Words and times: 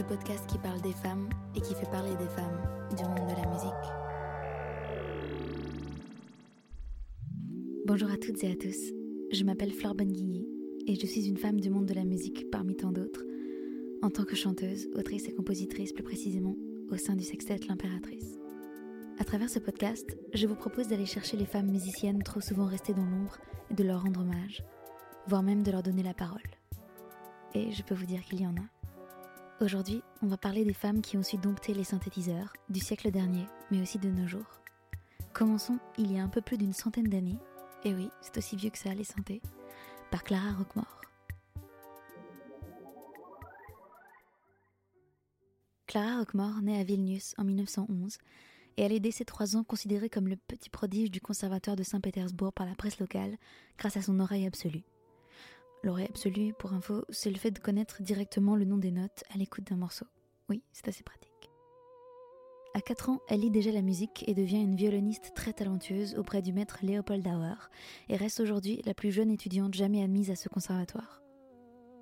Le 0.00 0.06
podcast 0.06 0.46
qui 0.46 0.56
parle 0.56 0.80
des 0.80 0.94
femmes 0.94 1.28
et 1.54 1.60
qui 1.60 1.74
fait 1.74 1.90
parler 1.90 2.16
des 2.16 2.28
femmes 2.28 2.58
du 2.96 3.04
monde 3.04 3.28
de 3.28 3.36
la 3.36 3.46
musique. 3.50 3.70
Bonjour 7.84 8.10
à 8.10 8.16
toutes 8.16 8.42
et 8.42 8.50
à 8.50 8.56
tous. 8.56 8.78
Je 9.30 9.44
m'appelle 9.44 9.74
Flore 9.74 9.94
Benguigui 9.94 10.48
et 10.86 10.94
je 10.94 11.04
suis 11.04 11.28
une 11.28 11.36
femme 11.36 11.60
du 11.60 11.68
monde 11.68 11.84
de 11.84 11.92
la 11.92 12.06
musique 12.06 12.50
parmi 12.50 12.76
tant 12.76 12.92
d'autres, 12.92 13.26
en 14.00 14.08
tant 14.08 14.24
que 14.24 14.36
chanteuse, 14.36 14.88
autrice 14.94 15.28
et 15.28 15.34
compositrice 15.34 15.92
plus 15.92 16.02
précisément, 16.02 16.56
au 16.90 16.96
sein 16.96 17.14
du 17.14 17.24
sextet 17.24 17.58
L'Impératrice. 17.68 18.38
À 19.18 19.24
travers 19.24 19.50
ce 19.50 19.58
podcast, 19.58 20.16
je 20.32 20.46
vous 20.46 20.56
propose 20.56 20.88
d'aller 20.88 21.04
chercher 21.04 21.36
les 21.36 21.44
femmes 21.44 21.70
musiciennes 21.70 22.22
trop 22.22 22.40
souvent 22.40 22.64
restées 22.64 22.94
dans 22.94 23.04
l'ombre 23.04 23.36
et 23.70 23.74
de 23.74 23.84
leur 23.84 24.02
rendre 24.02 24.20
hommage, 24.20 24.64
voire 25.26 25.42
même 25.42 25.62
de 25.62 25.70
leur 25.70 25.82
donner 25.82 26.02
la 26.02 26.14
parole. 26.14 26.40
Et 27.54 27.70
je 27.70 27.82
peux 27.82 27.94
vous 27.94 28.06
dire 28.06 28.24
qu'il 28.24 28.40
y 28.40 28.46
en 28.46 28.54
a. 28.56 28.79
Aujourd'hui, 29.60 30.02
on 30.22 30.26
va 30.26 30.38
parler 30.38 30.64
des 30.64 30.72
femmes 30.72 31.02
qui 31.02 31.18
ont 31.18 31.22
su 31.22 31.36
dompter 31.36 31.74
les 31.74 31.84
synthétiseurs 31.84 32.50
du 32.70 32.80
siècle 32.80 33.10
dernier, 33.10 33.44
mais 33.70 33.82
aussi 33.82 33.98
de 33.98 34.08
nos 34.08 34.26
jours. 34.26 34.62
Commençons 35.34 35.78
il 35.98 36.10
y 36.10 36.18
a 36.18 36.22
un 36.22 36.30
peu 36.30 36.40
plus 36.40 36.56
d'une 36.56 36.72
centaine 36.72 37.08
d'années, 37.08 37.38
et 37.84 37.92
oui, 37.92 38.08
c'est 38.22 38.38
aussi 38.38 38.56
vieux 38.56 38.70
que 38.70 38.78
ça, 38.78 38.94
les 38.94 39.04
synthés, 39.04 39.42
par 40.10 40.24
Clara 40.24 40.52
Roquemort. 40.56 41.02
Clara 45.86 46.20
Roquemort 46.20 46.62
naît 46.62 46.80
à 46.80 46.84
Vilnius 46.84 47.34
en 47.36 47.44
1911 47.44 48.16
et 48.78 48.82
elle 48.82 48.92
est 48.92 49.00
dès 49.00 49.10
ses 49.10 49.26
trois 49.26 49.56
ans 49.56 49.64
considérée 49.64 50.08
comme 50.08 50.28
le 50.28 50.36
petit 50.36 50.70
prodige 50.70 51.10
du 51.10 51.20
conservatoire 51.20 51.76
de 51.76 51.82
Saint-Pétersbourg 51.82 52.54
par 52.54 52.64
la 52.64 52.74
presse 52.74 52.98
locale 52.98 53.36
grâce 53.76 53.98
à 53.98 54.02
son 54.02 54.20
oreille 54.20 54.46
absolue. 54.46 54.84
L'oreille 55.82 56.08
absolue, 56.08 56.52
pour 56.52 56.74
info, 56.74 57.04
c'est 57.08 57.30
le 57.30 57.38
fait 57.38 57.50
de 57.50 57.58
connaître 57.58 58.02
directement 58.02 58.54
le 58.54 58.66
nom 58.66 58.76
des 58.76 58.90
notes 58.90 59.24
à 59.34 59.38
l'écoute 59.38 59.64
d'un 59.64 59.76
morceau. 59.76 60.06
Oui, 60.48 60.62
c'est 60.72 60.88
assez 60.88 61.02
pratique. 61.02 61.30
À 62.74 62.80
4 62.80 63.08
ans, 63.08 63.20
elle 63.28 63.40
lit 63.40 63.50
déjà 63.50 63.72
la 63.72 63.82
musique 63.82 64.24
et 64.28 64.34
devient 64.34 64.60
une 64.60 64.76
violoniste 64.76 65.32
très 65.34 65.52
talentueuse 65.52 66.14
auprès 66.16 66.40
du 66.40 66.52
maître 66.52 66.78
Léopold 66.82 67.26
Auer 67.26 67.68
et 68.08 68.16
reste 68.16 68.40
aujourd'hui 68.40 68.80
la 68.84 68.94
plus 68.94 69.10
jeune 69.10 69.30
étudiante 69.30 69.74
jamais 69.74 70.04
admise 70.04 70.30
à 70.30 70.36
ce 70.36 70.48
conservatoire. 70.48 71.22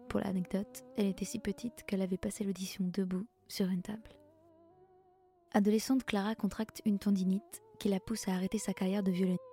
Pour 0.09 0.21
l'anecdote, 0.21 0.85
elle 0.97 1.07
était 1.07 1.25
si 1.25 1.39
petite 1.39 1.85
qu'elle 1.87 2.03
avait 2.03 2.19
passé 2.19 2.45
l'audition 2.45 2.85
debout 2.93 3.27
sur 3.47 3.69
une 3.69 3.83
table. 3.83 4.15
Adolescente, 5.53 6.05
Clara 6.05 6.35
contracte 6.35 6.83
une 6.85 6.99
tendinite 6.99 7.63
qui 7.79 7.89
la 7.89 8.01
pousse 8.01 8.29
à 8.29 8.33
arrêter 8.33 8.59
sa 8.59 8.75
carrière 8.75 9.03
de 9.03 9.11
violoniste. 9.11 9.48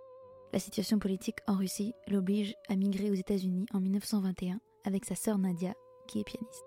La 0.54 0.60
situation 0.60 1.00
politique 1.00 1.40
en 1.48 1.56
Russie 1.56 1.94
l'oblige 2.08 2.56
à 2.70 2.76
migrer 2.76 3.12
aux 3.12 3.16
États-Unis 3.16 3.66
en 3.74 3.80
1921 3.80 4.60
avec 4.86 5.06
sa 5.06 5.16
sœur 5.16 5.38
Nadia, 5.38 5.74
qui 6.08 6.20
est 6.20 6.24
pianiste. 6.24 6.64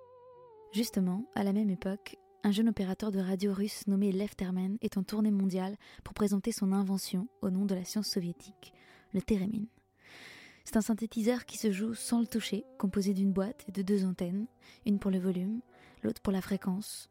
Justement, 0.73 1.25
à 1.35 1.45
la 1.45 1.53
même 1.53 1.71
époque, 1.71 2.17
un 2.45 2.51
jeune 2.51 2.69
opérateur 2.69 3.11
de 3.11 3.21
radio 3.21 3.53
russe 3.53 3.87
nommé 3.87 4.13
Lev 4.13 4.35
Termen 4.37 4.77
est 4.83 4.99
en 4.99 5.03
tournée 5.03 5.31
mondiale 5.31 5.77
pour 6.05 6.15
présenter 6.15 6.53
son 6.53 6.73
invention 6.73 7.29
au 7.41 7.51
nom 7.51 7.65
de 7.65 7.75
la 7.75 7.85
science 7.85 8.09
soviétique, 8.09 8.73
le 9.13 9.23
Theremin. 9.23 9.65
C'est 10.65 10.77
un 10.77 10.83
synthétiseur 10.83 11.47
qui 11.47 11.57
se 11.57 11.73
joue 11.73 11.95
sans 11.95 12.21
le 12.21 12.27
toucher, 12.27 12.65
composé 12.79 13.15
d'une 13.15 13.33
boîte 13.33 13.65
et 13.69 13.73
de 13.73 13.81
deux 13.81 14.05
antennes, 14.05 14.47
une 14.85 14.99
pour 14.99 15.11
le 15.11 15.19
volume, 15.19 15.63
l'autre 16.03 16.21
pour 16.21 16.33
la 16.33 16.43
fréquence. 16.43 17.11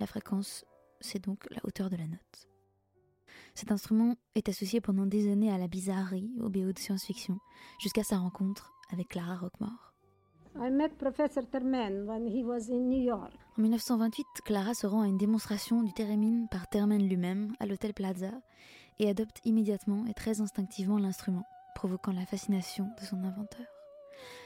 La 0.00 0.06
fréquence, 0.06 0.64
c'est 1.00 1.22
donc 1.22 1.46
la 1.50 1.60
hauteur 1.64 1.90
de 1.90 1.96
la 1.96 2.06
note. 2.06 2.51
Cet 3.54 3.70
instrument 3.70 4.14
est 4.34 4.48
associé 4.48 4.80
pendant 4.80 5.06
des 5.06 5.30
années 5.30 5.52
à 5.52 5.58
la 5.58 5.68
bizarrerie, 5.68 6.30
au 6.40 6.48
BO 6.48 6.72
de 6.72 6.78
science-fiction, 6.78 7.38
jusqu'à 7.78 8.02
sa 8.02 8.18
rencontre 8.18 8.72
avec 8.90 9.08
Clara 9.08 9.36
Roquemort. 9.36 9.92
I 10.56 10.70
met 10.70 10.90
Professor 10.90 11.46
Termen 11.48 12.06
when 12.06 12.26
he 12.26 12.44
was 12.44 12.70
in 12.70 12.88
New 12.88 13.02
York. 13.02 13.32
En 13.58 13.62
1928, 13.62 14.26
Clara 14.44 14.74
se 14.74 14.86
rend 14.86 15.02
à 15.02 15.06
une 15.06 15.16
démonstration 15.16 15.82
du 15.82 15.92
theremin 15.92 16.46
par 16.50 16.68
Termen 16.68 17.06
lui-même 17.08 17.54
à 17.58 17.66
l'hôtel 17.66 17.94
Plaza 17.94 18.30
et 18.98 19.08
adopte 19.08 19.40
immédiatement 19.44 20.04
et 20.06 20.14
très 20.14 20.40
instinctivement 20.40 20.98
l'instrument, 20.98 21.46
provoquant 21.74 22.12
la 22.12 22.26
fascination 22.26 22.86
de 23.00 23.04
son 23.04 23.24
inventeur. 23.24 23.66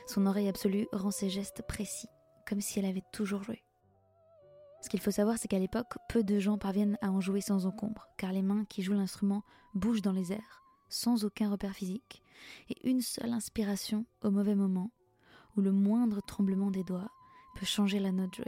Son 0.06 0.27
oreille 0.27 0.49
absolue 0.49 0.87
rend 0.93 1.11
ses 1.11 1.28
gestes 1.28 1.62
précis, 1.66 2.09
comme 2.49 2.61
si 2.61 2.78
elle 2.78 2.84
avait 2.84 3.03
toujours 3.12 3.43
joué. 3.43 3.66
Ce 4.87 4.89
qu'il 4.89 5.01
faut 5.01 5.11
savoir, 5.11 5.37
c'est 5.37 5.49
qu'à 5.49 5.59
l'époque, 5.59 5.99
peu 6.09 6.23
de 6.23 6.39
gens 6.39 6.59
parviennent 6.59 6.97
à 7.01 7.11
en 7.11 7.21
jouer 7.21 7.41
sans 7.41 7.67
encombre, 7.67 8.07
car 8.17 8.31
les 8.31 8.41
mains 8.41 8.65
qui 8.67 8.83
jouent 8.83 8.93
l'instrument 8.93 9.43
bougent 9.75 10.01
dans 10.01 10.13
les 10.13 10.33
airs, 10.33 10.63
sans 10.89 11.25
aucun 11.25 11.51
repère 11.51 11.75
physique, 11.75 12.23
et 12.69 12.89
une 12.89 13.01
seule 13.01 13.33
inspiration 13.33 14.07
au 14.23 14.31
mauvais 14.31 14.55
moment, 14.55 14.93
ou 15.57 15.61
le 15.61 15.73
moindre 15.73 16.21
tremblement 16.25 16.71
des 16.71 16.85
doigts, 16.85 17.11
peut 17.57 17.67
changer 17.67 17.99
la 17.99 18.13
note 18.13 18.33
jouée. 18.37 18.47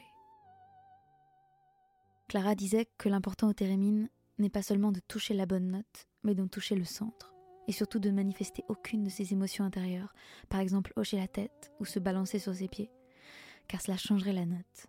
Clara 2.28 2.54
disait 2.54 2.87
que 2.98 3.09
l'important 3.09 3.48
au 3.48 3.53
thérémine 3.53 4.09
n'est 4.38 4.48
pas 4.48 4.62
seulement 4.62 4.93
de 4.93 5.00
toucher 5.00 5.34
la 5.34 5.47
bonne 5.47 5.72
note, 5.72 6.06
mais 6.22 6.37
d'en 6.37 6.47
toucher 6.47 6.77
le 6.77 6.84
centre, 6.84 7.34
et 7.66 7.72
surtout 7.72 7.98
de 7.98 8.12
manifester 8.12 8.62
aucune 8.69 9.03
de 9.03 9.10
ses 9.10 9.32
émotions 9.32 9.65
intérieures, 9.65 10.15
par 10.48 10.60
exemple 10.60 10.93
hocher 10.94 11.16
la 11.16 11.27
tête 11.27 11.72
ou 11.81 11.84
se 11.84 11.98
balancer 11.98 12.38
sur 12.38 12.54
ses 12.54 12.69
pieds, 12.69 12.93
car 13.66 13.81
cela 13.81 13.97
changerait 13.97 14.32
la 14.32 14.47
note. 14.47 14.88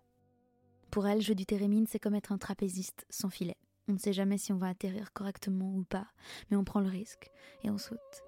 Pour 0.90 1.06
elle, 1.06 1.22
jouer 1.22 1.36
du 1.36 1.46
thérémine, 1.46 1.86
c'est 1.86 2.00
comme 2.00 2.16
être 2.16 2.32
un 2.32 2.38
trapéziste 2.38 3.06
sans 3.10 3.30
filet. 3.30 3.56
On 3.88 3.92
ne 3.92 3.98
sait 3.98 4.12
jamais 4.12 4.38
si 4.38 4.52
on 4.52 4.56
va 4.56 4.68
atterrir 4.68 5.12
correctement 5.12 5.72
ou 5.76 5.84
pas, 5.84 6.06
mais 6.50 6.56
on 6.56 6.64
prend 6.64 6.80
le 6.80 6.88
risque 6.88 7.30
et 7.62 7.70
on 7.70 7.78
saute. 7.78 8.24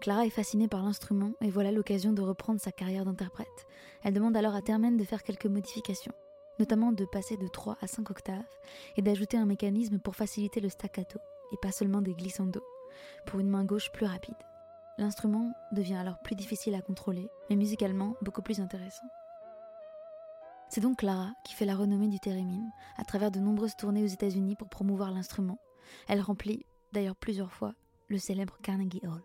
Clara 0.00 0.26
est 0.26 0.30
fascinée 0.30 0.66
par 0.66 0.82
l'instrument 0.82 1.32
et 1.40 1.50
voilà 1.50 1.70
l'occasion 1.70 2.12
de 2.12 2.22
reprendre 2.22 2.60
sa 2.60 2.72
carrière 2.72 3.04
d'interprète. 3.04 3.66
Elle 4.02 4.14
demande 4.14 4.36
alors 4.36 4.56
à 4.56 4.62
Termen 4.62 4.96
de 4.96 5.04
faire 5.04 5.22
quelques 5.22 5.46
modifications, 5.46 6.14
notamment 6.58 6.90
de 6.90 7.04
passer 7.04 7.36
de 7.36 7.46
3 7.46 7.78
à 7.80 7.86
5 7.86 8.10
octaves 8.10 8.42
et 8.96 9.02
d'ajouter 9.02 9.36
un 9.36 9.46
mécanisme 9.46 10.00
pour 10.00 10.16
faciliter 10.16 10.60
le 10.60 10.68
staccato 10.68 11.20
et 11.52 11.56
pas 11.62 11.70
seulement 11.70 12.02
des 12.02 12.14
glissando, 12.14 12.60
pour 13.24 13.38
une 13.38 13.48
main 13.48 13.64
gauche 13.64 13.92
plus 13.92 14.06
rapide. 14.06 14.34
L'instrument 14.98 15.52
devient 15.70 15.94
alors 15.94 16.18
plus 16.24 16.34
difficile 16.34 16.74
à 16.74 16.82
contrôler, 16.82 17.28
mais 17.48 17.56
musicalement 17.56 18.16
beaucoup 18.20 18.42
plus 18.42 18.58
intéressant. 18.58 19.06
C'est 20.74 20.80
donc 20.80 21.00
Clara 21.00 21.34
qui 21.44 21.52
fait 21.52 21.66
la 21.66 21.76
renommée 21.76 22.08
du 22.08 22.18
thérémine 22.18 22.70
à 22.96 23.04
travers 23.04 23.30
de 23.30 23.38
nombreuses 23.38 23.76
tournées 23.76 24.04
aux 24.04 24.06
États-Unis 24.06 24.56
pour 24.56 24.70
promouvoir 24.70 25.10
l'instrument. 25.10 25.58
Elle 26.08 26.22
remplit, 26.22 26.64
d'ailleurs 26.94 27.14
plusieurs 27.14 27.52
fois, 27.52 27.74
le 28.08 28.16
célèbre 28.16 28.56
Carnegie 28.62 29.02
Hall. 29.02 29.22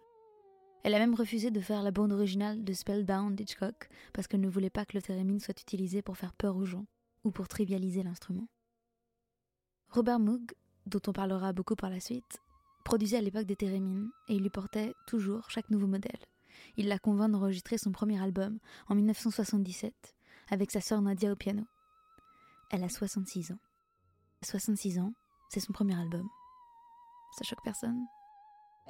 Elle 0.83 0.93
a 0.93 0.99
même 0.99 1.15
refusé 1.15 1.49
de 1.49 1.61
faire 1.61 1.83
la 1.83 1.91
bande 1.91 2.11
originale 2.11 2.65
de 2.65 2.73
Spellbound 2.73 3.33
d'Hitchcock 3.33 3.87
parce 4.11 4.27
qu'elle 4.27 4.41
ne 4.41 4.49
voulait 4.49 4.69
pas 4.69 4.83
que 4.83 4.97
le 4.97 5.01
thérémine 5.01 5.39
soit 5.39 5.61
utilisé 5.61 6.01
pour 6.01 6.17
faire 6.17 6.33
peur 6.33 6.57
aux 6.57 6.65
gens 6.65 6.85
ou 7.23 7.31
pour 7.31 7.47
trivialiser 7.47 8.03
l'instrument. 8.03 8.49
Robert 9.87 10.19
Moog, 10.19 10.51
dont 10.85 11.01
on 11.07 11.13
parlera 11.13 11.53
beaucoup 11.53 11.77
par 11.77 11.89
la 11.89 12.01
suite, 12.01 12.41
produisait 12.83 13.19
à 13.19 13.21
l'époque 13.21 13.45
des 13.45 13.55
thérémines 13.55 14.09
et 14.27 14.35
il 14.35 14.41
lui 14.41 14.49
portait 14.49 14.93
toujours 15.07 15.49
chaque 15.49 15.69
nouveau 15.69 15.87
modèle. 15.87 16.19
Il 16.75 16.89
l'a 16.89 16.99
convainc 16.99 17.31
d'enregistrer 17.31 17.77
son 17.77 17.93
premier 17.93 18.21
album 18.21 18.59
en 18.89 18.95
1977 18.95 20.16
avec 20.49 20.71
sa 20.71 20.81
sœur 20.81 21.01
Nadia 21.01 21.31
au 21.31 21.35
piano. 21.35 21.63
Elle 22.71 22.83
a 22.83 22.89
66 22.89 23.51
ans. 23.51 23.59
66 24.43 24.99
ans, 24.99 25.13
c'est 25.49 25.59
son 25.59 25.73
premier 25.73 25.99
album. 25.99 26.27
Ça 27.37 27.43
choque 27.43 27.63
personne 27.63 28.05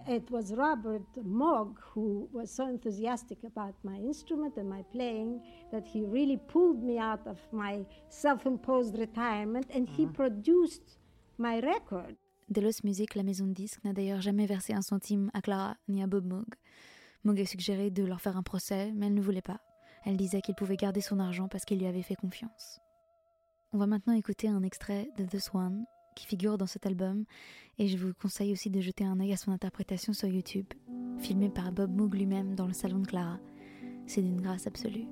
It 0.05 0.29
was 0.29 0.53
Robert 0.55 1.07
Moog 1.23 1.77
who 1.93 2.29
was 2.31 2.47
so 2.47 2.67
enthusiastic 2.67 3.43
about 3.43 3.73
my 3.83 3.97
instrument 3.97 4.57
and 4.57 4.69
my 4.69 4.83
playing 4.91 5.41
that 5.71 5.83
he 5.85 6.05
really 6.05 6.37
pulled 6.37 6.83
me 6.83 6.99
out 6.99 7.25
of 7.25 7.39
my 7.51 7.83
self-imposed 8.09 8.97
retirement 8.97 9.65
and 9.73 9.87
he 9.89 10.05
produced 10.05 10.97
my 11.37 11.59
record. 11.59 12.15
Delos 12.49 12.83
Music, 12.83 13.15
la 13.15 13.23
maison 13.23 13.47
de 13.47 13.53
disques, 13.53 13.83
n'a 13.83 13.91
d'ailleurs 13.91 14.21
jamais 14.21 14.45
versé 14.45 14.73
un 14.73 14.81
centime 14.81 15.29
à 15.33 15.41
Clara 15.41 15.75
ni 15.89 16.01
à 16.01 16.07
Bob 16.07 16.25
Moog. 16.25 16.55
Moog 17.25 17.41
a 17.41 17.45
suggéré 17.45 17.89
de 17.89 18.03
leur 18.03 18.21
faire 18.21 18.37
un 18.37 18.43
procès, 18.43 18.93
mais 18.93 19.07
elle 19.07 19.15
ne 19.15 19.21
voulait 19.21 19.41
pas. 19.41 19.59
Elle 20.07 20.15
disait 20.15 20.39
qu'il 20.39 20.55
pouvait 20.55 20.77
garder 20.77 21.01
son 21.01 21.19
argent 21.19 21.49
parce 21.49 21.65
qu'il 21.65 21.79
lui 21.79 21.85
avait 21.85 22.01
fait 22.01 22.15
confiance. 22.15 22.79
On 23.73 23.77
va 23.77 23.87
maintenant 23.87 24.13
écouter 24.13 24.47
un 24.47 24.63
extrait 24.63 25.09
de 25.17 25.25
The 25.25 25.37
Swan 25.37 25.83
qui 26.15 26.25
figure 26.25 26.57
dans 26.57 26.65
cet 26.65 26.85
album 26.85 27.25
et 27.77 27.89
je 27.89 27.97
vous 27.97 28.13
conseille 28.13 28.53
aussi 28.53 28.69
de 28.69 28.79
jeter 28.79 29.03
un 29.03 29.19
œil 29.19 29.33
à 29.33 29.37
son 29.37 29.51
interprétation 29.51 30.13
sur 30.13 30.29
YouTube, 30.29 30.67
filmée 31.19 31.49
par 31.49 31.73
Bob 31.73 31.93
Moog 31.93 32.15
lui-même 32.15 32.55
dans 32.55 32.67
le 32.67 32.73
salon 32.73 32.99
de 32.99 33.07
Clara. 33.07 33.37
C'est 34.05 34.21
d'une 34.21 34.39
grâce 34.39 34.65
absolue. 34.65 35.07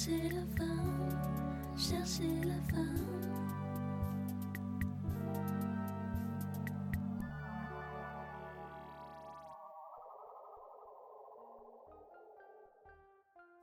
Chercher 0.00 0.30
la 0.30 0.44
fin, 0.56 0.76
la. 2.46 2.54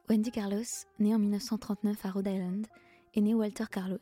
Wendy 0.10 0.32
Carlos, 0.32 0.64
née 1.00 1.14
en 1.14 1.20
1939 1.20 2.06
à 2.06 2.12
Rhode 2.12 2.28
Island, 2.28 2.68
est 3.16 3.22
née 3.22 3.34
Walter 3.34 3.66
Carlos, 3.72 3.98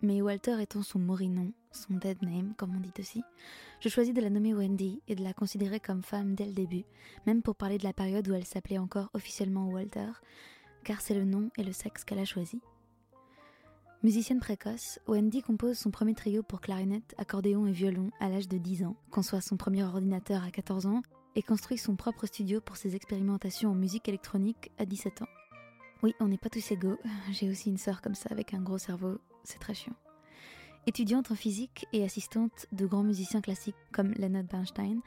mais 0.00 0.22
Walter 0.22 0.62
étant 0.62 0.82
son 0.82 0.98
morinon, 1.00 1.52
son 1.72 1.94
dead 1.94 2.22
name 2.22 2.54
comme 2.56 2.74
on 2.76 2.80
dit 2.80 2.92
aussi, 2.98 3.22
je 3.80 3.88
choisis 3.88 4.14
de 4.14 4.20
la 4.20 4.30
nommer 4.30 4.54
Wendy 4.54 5.02
et 5.08 5.16
de 5.16 5.24
la 5.24 5.34
considérer 5.34 5.80
comme 5.80 6.02
femme 6.02 6.34
dès 6.34 6.46
le 6.46 6.52
début, 6.52 6.84
même 7.26 7.42
pour 7.42 7.56
parler 7.56 7.78
de 7.78 7.84
la 7.84 7.92
période 7.92 8.28
où 8.28 8.34
elle 8.34 8.46
s'appelait 8.46 8.78
encore 8.78 9.10
officiellement 9.12 9.68
Walter, 9.68 10.12
car 10.84 11.00
c'est 11.00 11.14
le 11.14 11.24
nom 11.24 11.50
et 11.56 11.62
le 11.62 11.72
sexe 11.72 12.04
qu'elle 12.04 12.18
a 12.18 12.24
choisi. 12.24 12.60
Musicienne 14.02 14.40
précoce, 14.40 14.98
Wendy 15.06 15.42
compose 15.42 15.78
son 15.78 15.90
premier 15.90 16.14
trio 16.14 16.42
pour 16.42 16.62
clarinette, 16.62 17.14
accordéon 17.18 17.66
et 17.66 17.72
violon 17.72 18.10
à 18.18 18.30
l'âge 18.30 18.48
de 18.48 18.56
10 18.56 18.84
ans, 18.84 18.96
conçoit 19.10 19.42
son 19.42 19.58
premier 19.58 19.84
ordinateur 19.84 20.42
à 20.42 20.50
14 20.50 20.86
ans 20.86 21.02
et 21.36 21.42
construit 21.42 21.76
son 21.76 21.96
propre 21.96 22.26
studio 22.26 22.60
pour 22.62 22.76
ses 22.76 22.96
expérimentations 22.96 23.70
en 23.70 23.74
musique 23.74 24.08
électronique 24.08 24.70
à 24.78 24.86
17 24.86 25.22
ans. 25.22 25.28
Oui, 26.02 26.14
on 26.18 26.28
n'est 26.28 26.38
pas 26.38 26.48
tous 26.48 26.70
égaux. 26.70 26.98
J'ai 27.30 27.50
aussi 27.50 27.68
une 27.68 27.76
sœur 27.76 28.00
comme 28.00 28.14
ça 28.14 28.30
avec 28.30 28.54
un 28.54 28.62
gros 28.62 28.78
cerveau. 28.78 29.18
C'est 29.44 29.58
très 29.58 29.74
chiant. 29.74 29.94
Étudiante 30.86 31.30
en 31.30 31.34
physique 31.34 31.86
et 31.92 32.02
assistante 32.02 32.66
de 32.72 32.86
grands 32.86 33.02
musiciens 33.02 33.42
classiques 33.42 33.76
comme 33.92 34.12
Leonard 34.12 34.44
Bernstein, 34.44 35.00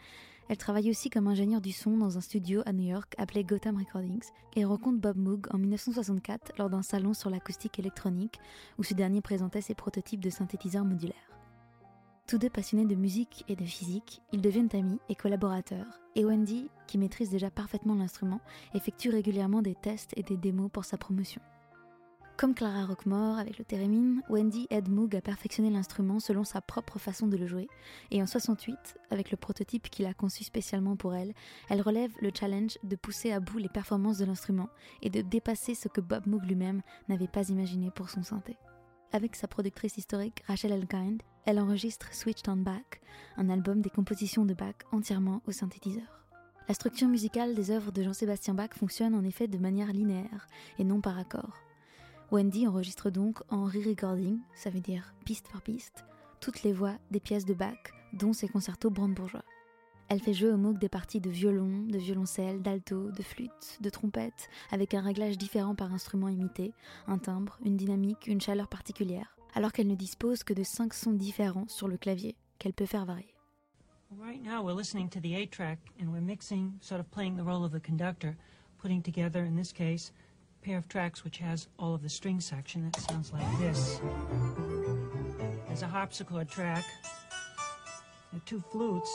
elle 0.49 0.57
travaille 0.57 0.89
aussi 0.89 1.09
comme 1.09 1.27
ingénieure 1.27 1.61
du 1.61 1.71
son 1.71 1.97
dans 1.97 2.17
un 2.17 2.21
studio 2.21 2.61
à 2.65 2.73
New 2.73 2.89
York 2.89 3.13
appelé 3.17 3.43
Gotham 3.43 3.77
Recordings 3.77 4.25
et 4.55 4.65
rencontre 4.65 4.99
Bob 4.99 5.17
Moog 5.17 5.47
en 5.51 5.57
1964 5.57 6.53
lors 6.57 6.69
d'un 6.69 6.83
salon 6.83 7.13
sur 7.13 7.29
l'acoustique 7.29 7.79
électronique 7.79 8.39
où 8.77 8.83
ce 8.83 8.93
dernier 8.93 9.21
présentait 9.21 9.61
ses 9.61 9.75
prototypes 9.75 10.23
de 10.23 10.29
synthétiseurs 10.29 10.85
modulaires. 10.85 11.15
Tous 12.27 12.37
deux 12.37 12.49
passionnés 12.49 12.85
de 12.85 12.95
musique 12.95 13.43
et 13.49 13.55
de 13.55 13.65
physique, 13.65 14.21
ils 14.31 14.41
deviennent 14.41 14.69
amis 14.73 14.99
et 15.09 15.15
collaborateurs, 15.15 15.99
et 16.15 16.23
Wendy, 16.23 16.69
qui 16.87 16.97
maîtrise 16.97 17.29
déjà 17.29 17.51
parfaitement 17.51 17.95
l'instrument, 17.95 18.39
effectue 18.73 19.09
régulièrement 19.09 19.61
des 19.61 19.75
tests 19.75 20.13
et 20.15 20.23
des 20.23 20.37
démos 20.37 20.71
pour 20.71 20.85
sa 20.85 20.97
promotion. 20.97 21.41
Comme 22.43 22.55
Clara 22.55 22.85
Rockmore 22.85 23.37
avec 23.37 23.57
le 23.57 23.63
theremin, 23.63 24.19
Wendy 24.27 24.67
aide 24.69 24.89
Moog 24.89 25.15
à 25.15 25.21
perfectionner 25.21 25.69
l'instrument 25.69 26.19
selon 26.19 26.43
sa 26.43 26.59
propre 26.59 26.99
façon 26.99 27.27
de 27.27 27.37
le 27.37 27.47
jouer, 27.47 27.69
et 28.11 28.21
en 28.21 28.27
68, 28.27 28.75
avec 29.11 29.31
le 29.31 29.37
prototype 29.37 29.89
qu'il 29.89 30.05
a 30.07 30.13
conçu 30.13 30.43
spécialement 30.43 30.97
pour 30.97 31.15
elle, 31.15 31.33
elle 31.69 31.81
relève 31.81 32.11
le 32.19 32.31
challenge 32.37 32.77
de 32.83 32.97
pousser 32.97 33.31
à 33.31 33.39
bout 33.39 33.59
les 33.59 33.69
performances 33.69 34.17
de 34.17 34.25
l'instrument 34.25 34.67
et 35.01 35.09
de 35.09 35.21
dépasser 35.21 35.73
ce 35.73 35.87
que 35.87 36.01
Bob 36.01 36.27
Moog 36.27 36.43
lui-même 36.43 36.81
n'avait 37.07 37.29
pas 37.29 37.47
imaginé 37.47 37.91
pour 37.91 38.09
son 38.09 38.23
synthé. 38.23 38.57
Avec 39.13 39.37
sa 39.37 39.47
productrice 39.47 39.95
historique 39.95 40.43
Rachel 40.45 40.73
Elkind, 40.73 41.21
elle 41.45 41.61
enregistre 41.61 42.13
Switched 42.13 42.49
on 42.49 42.57
Back, 42.57 42.99
un 43.37 43.49
album 43.49 43.79
des 43.79 43.89
compositions 43.89 44.43
de 44.43 44.53
Bach 44.53 44.75
entièrement 44.91 45.41
au 45.47 45.53
synthétiseur. 45.53 46.25
La 46.67 46.73
structure 46.73 47.07
musicale 47.07 47.55
des 47.55 47.71
œuvres 47.71 47.93
de 47.93 48.03
Jean-Sébastien 48.03 48.53
Bach 48.53 48.71
fonctionne 48.75 49.15
en 49.15 49.23
effet 49.23 49.47
de 49.47 49.57
manière 49.57 49.93
linéaire 49.93 50.49
et 50.77 50.83
non 50.83 50.99
par 50.99 51.17
accord. 51.17 51.63
Wendy 52.31 52.67
enregistre 52.67 53.09
donc 53.09 53.41
en 53.49 53.65
re-recording, 53.65 54.39
ça 54.55 54.69
veut 54.69 54.79
dire 54.79 55.13
piste 55.25 55.49
par 55.51 55.61
piste, 55.61 56.05
toutes 56.39 56.63
les 56.63 56.73
voix 56.73 56.95
des 57.11 57.19
pièces 57.19 57.45
de 57.45 57.53
Bach, 57.53 57.77
dont 58.13 58.33
ses 58.33 58.47
concertos 58.47 58.89
brandebourgeois. 58.89 59.43
Elle 60.09 60.19
fait 60.19 60.33
jouer 60.33 60.51
au 60.51 60.57
Moog 60.57 60.77
des 60.77 60.89
parties 60.89 61.21
de 61.21 61.29
violon, 61.29 61.85
de 61.87 61.97
violoncelle, 61.97 62.61
d'alto, 62.61 63.11
de 63.11 63.23
flûte, 63.23 63.79
de 63.81 63.89
trompette, 63.89 64.49
avec 64.71 64.93
un 64.93 65.01
réglage 65.01 65.37
différent 65.37 65.75
par 65.75 65.93
instrument 65.93 66.27
imité, 66.27 66.73
un 67.07 67.17
timbre, 67.17 67.57
une 67.63 67.77
dynamique, 67.77 68.27
une 68.27 68.41
chaleur 68.41 68.67
particulière, 68.67 69.37
alors 69.53 69.71
qu'elle 69.71 69.87
ne 69.87 69.95
dispose 69.95 70.43
que 70.43 70.53
de 70.53 70.63
cinq 70.63 70.93
sons 70.93 71.13
différents 71.13 71.67
sur 71.67 71.87
le 71.87 71.97
clavier, 71.97 72.35
qu'elle 72.59 72.73
peut 72.73 72.85
faire 72.85 73.05
varier. 73.05 73.33
Right 74.19 74.43
now 74.43 74.61
we're 74.61 74.77
listening 74.77 75.09
to 75.09 75.19
the 75.19 75.33
8 75.33 75.51
track 75.51 75.79
and 75.99 76.07
we're 76.11 76.21
mixing, 76.21 76.73
sort 76.81 76.99
of 76.99 77.09
playing 77.09 77.35
the 77.35 77.43
role 77.43 77.65
of 77.65 77.71
the 77.71 77.81
conductor, 77.83 78.35
putting 78.77 79.01
together, 79.01 79.43
in 79.43 79.55
this 79.55 79.71
case, 79.71 80.11
a 80.11 80.22
pair 80.63 80.77
of 80.77 80.87
tracks 80.87 81.23
which 81.25 81.39
has 81.39 81.67
all 81.77 81.93
of 81.93 82.01
the 82.01 82.09
string 82.09 82.39
section 82.39 82.89
that 82.89 82.95
sounds 83.01 83.33
like 83.33 83.59
this. 83.59 83.99
There's 85.67 85.81
a 85.81 85.87
harpsichord 85.87 86.49
track, 86.49 86.85
and 88.31 88.45
two 88.45 88.63
flutes, 88.71 89.11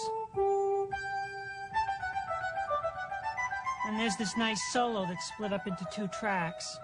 And 3.87 3.99
there's 3.99 4.17
this 4.17 4.37
nice 4.37 4.61
solo 4.71 5.07
that's 5.07 5.29
split 5.29 5.51
up 5.51 5.67
into 5.67 5.87
two 5.91 6.09
tracks. 6.09 6.79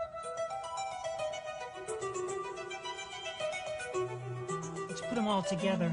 Let's 4.88 5.02
put 5.02 5.14
them 5.14 5.28
all 5.28 5.42
together. 5.42 5.92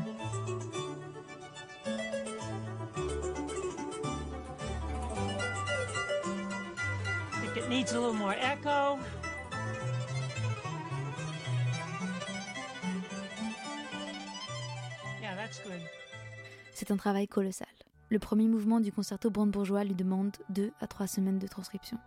C'est 16.74 16.92
un 16.92 16.98
travail 16.98 17.30
colossal. 17.30 17.70
Le 18.10 18.20
premier 18.20 18.50
mouvement 18.50 18.82
du 18.82 18.92
concerto 18.92 19.30
brandebourgeois 19.30 19.86
lui 19.86 19.96
demande 19.96 20.36
deux 20.50 20.74
à 20.82 20.88
trois 20.88 21.08
semaines 21.08 21.40
de 21.40 21.48
transcription. 21.48 21.98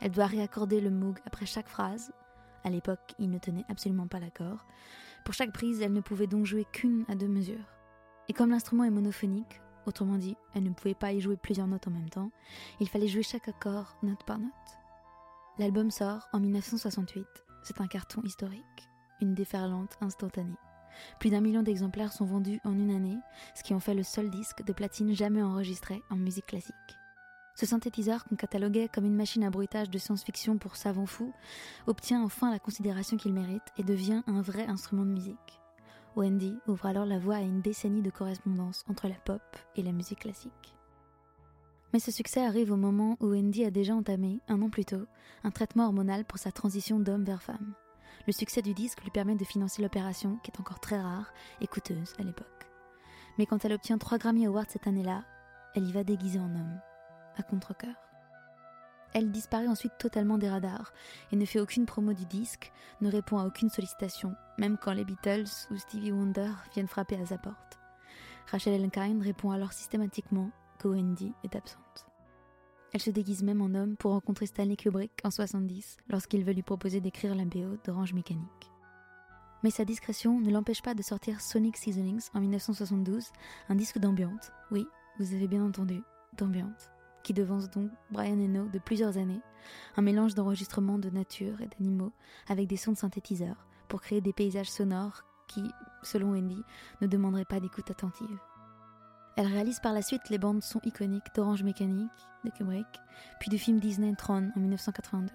Elle 0.00 0.10
doit 0.10 0.24
réaccorder 0.24 0.80
le 0.80 0.88
moog 0.88 1.18
après 1.26 1.44
chaque 1.44 1.68
phrase. 1.68 2.10
À 2.64 2.70
l'époque, 2.70 3.14
il 3.18 3.30
ne 3.30 3.38
tenait 3.38 3.66
absolument 3.68 4.06
pas 4.06 4.20
l'accord. 4.20 4.64
Pour 5.26 5.34
chaque 5.34 5.52
prise, 5.52 5.82
elle 5.82 5.92
ne 5.92 6.00
pouvait 6.00 6.28
donc 6.28 6.46
jouer 6.46 6.64
qu'une 6.72 7.04
à 7.08 7.14
deux 7.14 7.28
mesures. 7.28 7.74
Et 8.28 8.32
comme 8.32 8.52
l'instrument 8.52 8.84
est 8.84 8.90
monophonique, 8.90 9.60
autrement 9.84 10.16
dit, 10.16 10.38
elle 10.54 10.62
ne 10.62 10.70
pouvait 10.70 10.94
pas 10.94 11.12
y 11.12 11.20
jouer 11.20 11.36
plusieurs 11.36 11.66
notes 11.66 11.88
en 11.88 11.90
même 11.90 12.08
temps, 12.08 12.30
il 12.80 12.88
fallait 12.88 13.08
jouer 13.08 13.22
chaque 13.22 13.48
accord 13.48 13.98
note 14.02 14.24
par 14.24 14.38
note. 14.38 14.83
L'album 15.56 15.92
sort 15.92 16.28
en 16.32 16.40
1968. 16.40 17.24
C'est 17.62 17.80
un 17.80 17.86
carton 17.86 18.20
historique, 18.22 18.90
une 19.20 19.34
déferlante 19.34 19.96
instantanée. 20.00 20.58
Plus 21.20 21.30
d'un 21.30 21.40
million 21.40 21.62
d'exemplaires 21.62 22.12
sont 22.12 22.24
vendus 22.24 22.60
en 22.64 22.72
une 22.72 22.90
année, 22.90 23.18
ce 23.54 23.62
qui 23.62 23.72
en 23.72 23.78
fait 23.78 23.94
le 23.94 24.02
seul 24.02 24.30
disque 24.30 24.64
de 24.64 24.72
platine 24.72 25.14
jamais 25.14 25.42
enregistré 25.42 26.02
en 26.10 26.16
musique 26.16 26.46
classique. 26.46 26.74
Ce 27.54 27.66
synthétiseur 27.66 28.24
qu'on 28.24 28.34
cataloguait 28.34 28.88
comme 28.88 29.04
une 29.04 29.14
machine 29.14 29.44
à 29.44 29.50
bruitage 29.50 29.90
de 29.90 29.98
science-fiction 29.98 30.58
pour 30.58 30.74
savants 30.74 31.06
fous 31.06 31.32
obtient 31.86 32.24
enfin 32.24 32.50
la 32.50 32.58
considération 32.58 33.16
qu'il 33.16 33.32
mérite 33.32 33.62
et 33.78 33.84
devient 33.84 34.24
un 34.26 34.42
vrai 34.42 34.66
instrument 34.66 35.04
de 35.04 35.12
musique. 35.12 35.60
Wendy 36.16 36.58
ouvre 36.66 36.86
alors 36.86 37.06
la 37.06 37.20
voie 37.20 37.36
à 37.36 37.42
une 37.42 37.62
décennie 37.62 38.02
de 38.02 38.10
correspondance 38.10 38.84
entre 38.88 39.06
la 39.06 39.14
pop 39.14 39.42
et 39.76 39.82
la 39.82 39.92
musique 39.92 40.20
classique. 40.20 40.74
Mais 41.94 42.00
ce 42.00 42.10
succès 42.10 42.44
arrive 42.44 42.72
au 42.72 42.76
moment 42.76 43.16
où 43.20 43.28
Wendy 43.28 43.64
a 43.64 43.70
déjà 43.70 43.94
entamé, 43.94 44.40
un 44.48 44.60
an 44.62 44.68
plus 44.68 44.84
tôt, 44.84 45.06
un 45.44 45.52
traitement 45.52 45.84
hormonal 45.84 46.24
pour 46.24 46.38
sa 46.38 46.50
transition 46.50 46.98
d'homme 46.98 47.22
vers 47.22 47.40
femme. 47.40 47.72
Le 48.26 48.32
succès 48.32 48.62
du 48.62 48.74
disque 48.74 49.00
lui 49.04 49.12
permet 49.12 49.36
de 49.36 49.44
financer 49.44 49.80
l'opération, 49.80 50.40
qui 50.42 50.50
est 50.50 50.58
encore 50.58 50.80
très 50.80 51.00
rare 51.00 51.32
et 51.60 51.68
coûteuse 51.68 52.12
à 52.18 52.24
l'époque. 52.24 52.66
Mais 53.38 53.46
quand 53.46 53.64
elle 53.64 53.74
obtient 53.74 53.96
3 53.96 54.18
Grammy 54.18 54.44
Awards 54.44 54.64
cette 54.68 54.88
année-là, 54.88 55.22
elle 55.76 55.84
y 55.84 55.92
va 55.92 56.02
déguisée 56.02 56.40
en 56.40 56.50
homme, 56.50 56.80
à 57.36 57.44
contre-coeur. 57.44 57.94
Elle 59.12 59.30
disparaît 59.30 59.68
ensuite 59.68 59.96
totalement 59.96 60.36
des 60.36 60.50
radars 60.50 60.92
et 61.30 61.36
ne 61.36 61.44
fait 61.44 61.60
aucune 61.60 61.86
promo 61.86 62.12
du 62.12 62.26
disque, 62.26 62.72
ne 63.02 63.08
répond 63.08 63.38
à 63.38 63.46
aucune 63.46 63.70
sollicitation, 63.70 64.34
même 64.58 64.78
quand 64.78 64.94
les 64.94 65.04
Beatles 65.04 65.46
ou 65.70 65.76
Stevie 65.76 66.10
Wonder 66.10 66.50
viennent 66.72 66.88
frapper 66.88 67.20
à 67.20 67.26
sa 67.26 67.38
porte. 67.38 67.78
Rachel 68.50 68.82
Elkind 68.82 69.22
répond 69.22 69.52
alors 69.52 69.72
systématiquement 69.72 70.50
que 70.84 70.88
Wendy 70.88 71.32
est 71.44 71.56
absente. 71.56 72.06
Elle 72.92 73.00
se 73.00 73.10
déguise 73.10 73.42
même 73.42 73.62
en 73.62 73.74
homme 73.74 73.96
pour 73.96 74.12
rencontrer 74.12 74.44
Stanley 74.44 74.76
Kubrick 74.76 75.12
en 75.24 75.30
70 75.30 75.96
lorsqu'il 76.10 76.44
veut 76.44 76.52
lui 76.52 76.62
proposer 76.62 77.00
d'écrire 77.00 77.34
la 77.34 77.46
BO 77.46 77.78
d'Orange 77.84 78.12
Mécanique. 78.12 78.70
Mais 79.62 79.70
sa 79.70 79.86
discrétion 79.86 80.38
ne 80.40 80.50
l'empêche 80.50 80.82
pas 80.82 80.92
de 80.92 81.00
sortir 81.00 81.40
Sonic 81.40 81.78
Seasonings 81.78 82.28
en 82.34 82.40
1972, 82.40 83.32
un 83.70 83.74
disque 83.74 83.98
d'ambiance, 83.98 84.52
oui, 84.70 84.86
vous 85.18 85.34
avez 85.34 85.48
bien 85.48 85.64
entendu, 85.64 86.02
d'ambiance, 86.36 86.90
qui 87.22 87.32
devance 87.32 87.70
donc 87.70 87.90
Brian 88.10 88.38
Eno 88.38 88.66
de 88.66 88.78
plusieurs 88.78 89.16
années, 89.16 89.40
un 89.96 90.02
mélange 90.02 90.34
d'enregistrements 90.34 90.98
de 90.98 91.08
nature 91.08 91.62
et 91.62 91.66
d'animaux 91.66 92.12
avec 92.46 92.66
des 92.68 92.76
sons 92.76 92.92
de 92.92 92.98
synthétiseurs 92.98 93.66
pour 93.88 94.02
créer 94.02 94.20
des 94.20 94.34
paysages 94.34 94.70
sonores 94.70 95.24
qui, 95.48 95.62
selon 96.02 96.32
Wendy, 96.32 96.62
ne 97.00 97.06
demanderaient 97.06 97.46
pas 97.46 97.60
d'écoute 97.60 97.90
attentive. 97.90 98.38
Elle 99.36 99.46
réalise 99.48 99.80
par 99.80 99.92
la 99.92 100.02
suite 100.02 100.30
les 100.30 100.38
bandes 100.38 100.62
son 100.62 100.80
iconiques 100.84 101.34
d'Orange 101.34 101.64
Mécanique, 101.64 102.10
de 102.44 102.50
Kubrick, 102.50 102.86
puis 103.40 103.50
du 103.50 103.58
film 103.58 103.80
Disney 103.80 104.14
Tron 104.14 104.52
en 104.54 104.60
1982. 104.60 105.32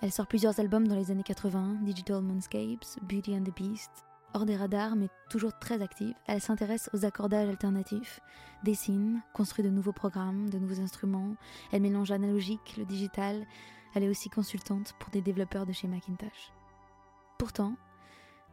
Elle 0.00 0.12
sort 0.12 0.28
plusieurs 0.28 0.60
albums 0.60 0.86
dans 0.86 0.94
les 0.94 1.10
années 1.10 1.24
80, 1.24 1.78
Digital 1.82 2.20
Moonscapes, 2.20 3.00
Beauty 3.02 3.34
and 3.36 3.42
the 3.42 3.56
Beast. 3.56 3.90
Hors 4.32 4.46
des 4.46 4.56
radars, 4.56 4.96
mais 4.96 5.08
toujours 5.28 5.58
très 5.58 5.80
active, 5.82 6.14
elle 6.26 6.40
s'intéresse 6.40 6.90
aux 6.92 7.04
accordages 7.04 7.48
alternatifs, 7.48 8.20
dessine, 8.62 9.22
construit 9.32 9.64
de 9.64 9.70
nouveaux 9.70 9.92
programmes, 9.92 10.50
de 10.50 10.58
nouveaux 10.58 10.80
instruments. 10.80 11.36
Elle 11.72 11.82
mélange 11.82 12.10
l'analogique, 12.10 12.76
le 12.76 12.84
digital, 12.84 13.44
Elle 13.94 14.02
est 14.02 14.08
aussi 14.08 14.28
consultante 14.28 14.94
pour 14.98 15.10
des 15.10 15.20
développeurs 15.20 15.66
de 15.66 15.72
chez 15.72 15.86
Macintosh. 15.86 16.52
Pourtant, 17.38 17.76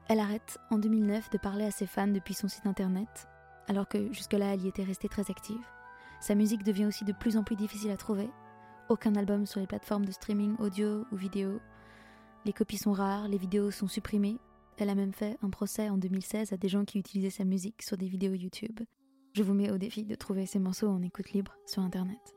elle 0.08 0.20
arrête 0.20 0.60
en 0.70 0.78
2009 0.78 1.32
de 1.32 1.38
parler 1.38 1.66
à 1.66 1.72
ses 1.72 1.88
fans 1.88 2.08
depuis 2.08 2.34
son 2.34 2.48
site 2.48 2.68
internet, 2.68 3.28
alors 3.68 3.88
que 3.88 4.12
jusque-là 4.14 4.54
elle 4.54 4.64
y 4.64 4.68
était 4.68 4.84
restée 4.84 5.10
très 5.10 5.30
active. 5.30 5.62
Sa 6.20 6.36
musique 6.36 6.64
devient 6.64 6.86
aussi 6.86 7.04
de 7.04 7.14
plus 7.14 7.38
en 7.38 7.44
plus 7.44 7.56
difficile 7.56 7.92
à 7.92 7.98
trouver. 7.98 8.30
Aucun 8.90 9.16
album 9.16 9.46
sur 9.46 9.60
les 9.60 9.68
plateformes 9.68 10.06
de 10.06 10.12
streaming 10.12 10.56
audio 10.60 11.06
ou 11.12 11.16
vidéo. 11.16 11.60
Les 12.46 12.54
copies 12.54 12.78
sont 12.78 12.92
rares, 12.92 13.28
les 13.28 13.38
vidéos 13.38 13.72
sont 13.72 13.88
supprimées. 13.88 14.38
Elle 14.78 14.90
a 14.90 14.96
même 14.96 15.14
fait 15.14 15.38
un 15.44 15.50
procès 15.50 15.90
en 15.90 15.98
2016 15.98 16.54
à 16.54 16.58
des 16.58 16.68
gens 16.68 16.86
qui 16.86 17.00
utilisaient 17.00 17.30
sa 17.30 17.44
musique 17.44 17.82
sur 17.82 17.98
des 17.98 18.08
vidéos 18.08 18.34
YouTube. 18.34 18.80
Je 19.34 19.44
vous 19.44 19.54
mets 19.54 19.72
au 19.72 19.78
défi 19.78 20.04
de 20.06 20.16
trouver 20.16 20.46
ces 20.46 20.60
morceaux 20.60 20.90
en 20.90 21.02
écoute 21.02 21.32
libre 21.32 21.56
sur 21.66 21.82
Internet. 21.82 22.36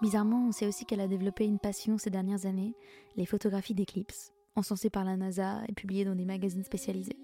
Bizarrement, 0.00 0.46
on 0.48 0.52
sait 0.52 0.66
aussi 0.66 0.84
qu'elle 0.84 1.00
a 1.00 1.06
développé 1.06 1.44
une 1.44 1.58
passion 1.58 1.98
ces 1.98 2.10
dernières 2.10 2.46
années, 2.46 2.74
les 3.16 3.26
photographies 3.26 3.74
d'éclipses, 3.74 4.32
encensées 4.56 4.90
par 4.90 5.04
la 5.04 5.16
NASA 5.16 5.62
et 5.68 5.72
publiées 5.72 6.04
dans 6.04 6.16
des 6.16 6.24
magazines 6.24 6.64
spécialisés. 6.64 7.18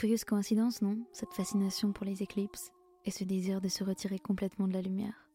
Curieuse 0.00 0.24
coïncidence, 0.24 0.80
non? 0.80 0.96
Cette 1.12 1.34
fascination 1.34 1.92
pour 1.92 2.06
les 2.06 2.22
éclipses 2.22 2.72
et 3.04 3.10
ce 3.10 3.22
désir 3.22 3.60
de 3.60 3.68
se 3.68 3.84
retirer 3.84 4.18
complètement 4.18 4.66
de 4.66 4.72
la 4.72 4.80
lumière. 4.80 5.28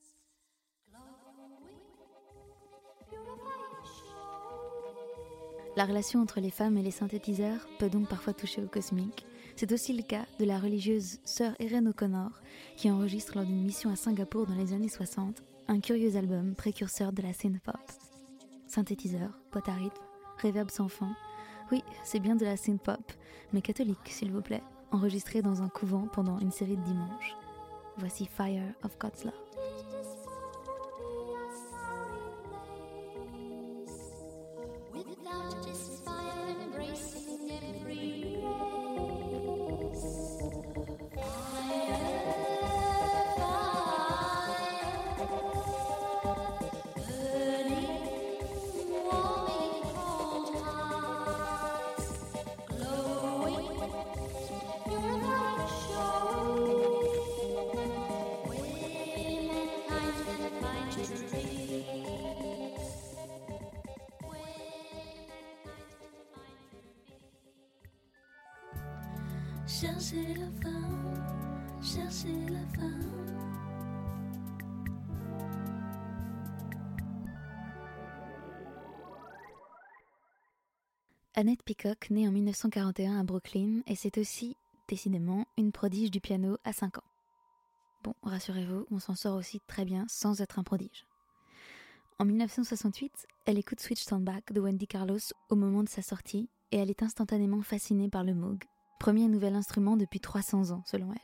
La 5.75 5.86
relation 5.86 6.19
entre 6.19 6.39
les 6.39 6.50
femmes 6.50 6.77
et 6.77 6.81
les 6.81 6.89
synthétiseurs 6.89 7.67
peut 7.77 7.91
donc 7.91 8.10
parfois 8.10 8.34
toucher 8.34 8.63
au 8.63 8.67
cosmique. 8.67 9.27
C'est 9.55 9.72
aussi 9.72 9.93
le 9.93 10.01
cas 10.01 10.25
de 10.39 10.45
la 10.45 10.57
religieuse 10.57 11.19
sœur 11.25 11.53
Erin 11.60 11.86
O'Connor, 11.86 12.41
qui 12.75 12.89
enregistre 12.89 13.36
lors 13.36 13.45
d'une 13.45 13.62
mission 13.62 13.91
à 13.91 13.95
Singapour 13.95 14.48
dans 14.48 14.55
les 14.55 14.74
années 14.74 14.89
60 14.89 15.43
un 15.67 15.79
curieux 15.79 16.15
album 16.15 16.55
précurseur 16.55 17.13
de 17.13 17.22
la 17.22 17.34
synth 17.34 17.62
pop. 17.62 17.75
Synthétiseur, 18.65 19.29
boîte 19.51 19.69
à 19.69 19.74
rythme, 19.74 20.03
réverb 20.39 20.72
sans 20.72 20.89
fin. 20.89 21.15
Oui, 21.72 21.84
c'est 22.03 22.19
bien 22.19 22.36
de 22.36 22.45
la 22.45 22.57
synth 22.57 22.81
pop, 22.81 23.12
mais 23.53 23.62
catholique, 23.62 23.98
s'il 24.05 24.31
vous 24.31 24.41
plaît, 24.41 24.62
enregistré 24.91 25.41
dans 25.41 25.62
un 25.62 25.69
couvent 25.69 26.07
pendant 26.13 26.39
une 26.39 26.51
série 26.51 26.77
de 26.77 26.84
dimanches. 26.84 27.36
Voici 27.98 28.25
Fire 28.25 28.74
of 28.84 28.98
God's 29.00 29.24
Love. 29.24 29.44
Annette 81.37 81.63
Peacock 81.63 82.09
naît 82.11 82.29
en 82.29 82.31
1941 82.31 83.19
à 83.19 83.23
Brooklyn 83.25 83.81
et 83.87 83.95
c'est 83.97 84.17
aussi, 84.17 84.55
décidément, 84.87 85.45
une 85.57 85.73
prodige 85.73 86.09
du 86.09 86.21
piano 86.21 86.55
à 86.63 86.71
5 86.71 86.99
ans. 86.99 87.03
Bon, 88.05 88.13
rassurez-vous, 88.23 88.87
on 88.89 88.99
s'en 88.99 89.15
sort 89.15 89.35
aussi 89.35 89.59
très 89.67 89.83
bien 89.83 90.05
sans 90.07 90.39
être 90.39 90.59
un 90.59 90.63
prodige. 90.63 91.05
En 92.19 92.25
1968, 92.25 93.27
elle 93.47 93.59
écoute 93.59 93.81
Switch 93.81 94.07
Back 94.09 94.53
de 94.53 94.61
Wendy 94.61 94.87
Carlos 94.87 95.19
au 95.49 95.55
moment 95.57 95.83
de 95.83 95.89
sa 95.89 96.01
sortie 96.01 96.47
et 96.71 96.77
elle 96.77 96.89
est 96.89 97.03
instantanément 97.03 97.61
fascinée 97.61 98.07
par 98.07 98.23
le 98.23 98.33
Moog, 98.33 98.63
premier 98.97 99.27
nouvel 99.27 99.55
instrument 99.55 99.97
depuis 99.97 100.21
300 100.21 100.71
ans 100.71 100.83
selon 100.85 101.11
elle. 101.11 101.19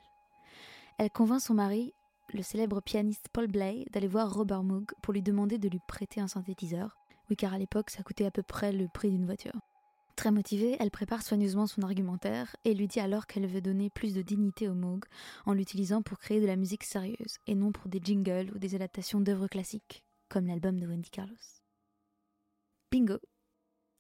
Elle 0.98 1.12
convainc 1.12 1.40
son 1.40 1.54
mari, 1.54 1.94
le 2.34 2.44
célèbre 2.44 2.82
pianiste 2.82 3.30
Paul 3.32 3.48
Bley, 3.48 3.86
d'aller 3.94 4.10
voir 4.10 4.34
Robert 4.34 4.64
Moog 4.64 4.92
pour 5.02 5.14
lui 5.14 5.22
demander 5.22 5.58
de 5.58 5.70
lui 5.70 5.80
prêter 5.88 6.20
un 6.20 6.28
synthétiseur. 6.28 6.98
Oui, 7.30 7.38
car 7.38 7.54
à 7.54 7.58
l'époque, 7.58 7.90
ça 7.90 8.04
coûtait 8.04 8.26
à 8.26 8.32
peu 8.32 8.44
près 8.44 8.74
le 8.74 8.90
prix 8.90 9.10
d'une 9.10 9.26
voiture. 9.26 9.54
Très 10.22 10.30
motivée, 10.30 10.78
elle 10.80 10.92
prépare 10.92 11.24
soigneusement 11.24 11.66
son 11.66 11.82
argumentaire 11.82 12.56
et 12.64 12.76
lui 12.76 12.88
dit 12.88 13.00
alors 13.00 13.26
qu'elle 13.26 13.48
veut 13.48 13.60
donner 13.60 13.90
plus 13.90 14.14
de 14.14 14.22
dignité 14.22 14.68
au 14.68 14.76
Moog 14.76 15.06
en 15.48 15.54
l'utilisant 15.54 16.04
pour 16.04 16.20
créer 16.20 16.40
de 16.40 16.46
la 16.46 16.58
musique 16.58 16.84
sérieuse 16.84 17.40
et 17.48 17.56
non 17.56 17.72
pour 17.72 17.88
des 17.90 18.00
jingles 18.04 18.52
ou 18.54 18.60
des 18.60 18.76
adaptations 18.76 19.20
d'œuvres 19.20 19.48
classiques, 19.48 20.04
comme 20.30 20.46
l'album 20.46 20.80
de 20.80 20.86
Wendy 20.86 21.10
Carlos. 21.10 21.34
Bingo 22.92 23.18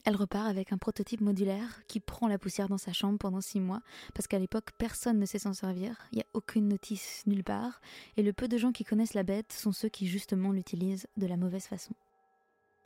Elle 0.05 0.15
repart 0.15 0.47
avec 0.47 0.71
un 0.71 0.77
prototype 0.77 1.21
modulaire 1.21 1.81
qui 1.87 1.99
prend 1.99 2.27
la 2.27 2.37
poussière 2.37 2.69
dans 2.69 2.77
sa 2.77 2.93
chambre 2.93 3.17
pendant 3.17 3.41
six 3.41 3.59
mois 3.59 3.81
parce 4.13 4.27
qu'à 4.27 4.37
l'époque 4.37 4.73
personne 4.77 5.17
ne 5.17 5.25
sait 5.25 5.39
s'en 5.39 5.53
servir, 5.53 5.97
il 6.11 6.17
n'y 6.17 6.21
a 6.21 6.27
aucune 6.35 6.67
notice 6.67 7.23
nulle 7.25 7.43
part 7.43 7.81
et 8.15 8.21
le 8.21 8.31
peu 8.31 8.47
de 8.47 8.59
gens 8.59 8.71
qui 8.71 8.83
connaissent 8.83 9.15
la 9.15 9.23
bête 9.23 9.51
sont 9.53 9.71
ceux 9.71 9.89
qui 9.89 10.05
justement 10.05 10.51
l'utilisent 10.51 11.07
de 11.17 11.25
la 11.25 11.37
mauvaise 11.37 11.65
façon. 11.65 11.95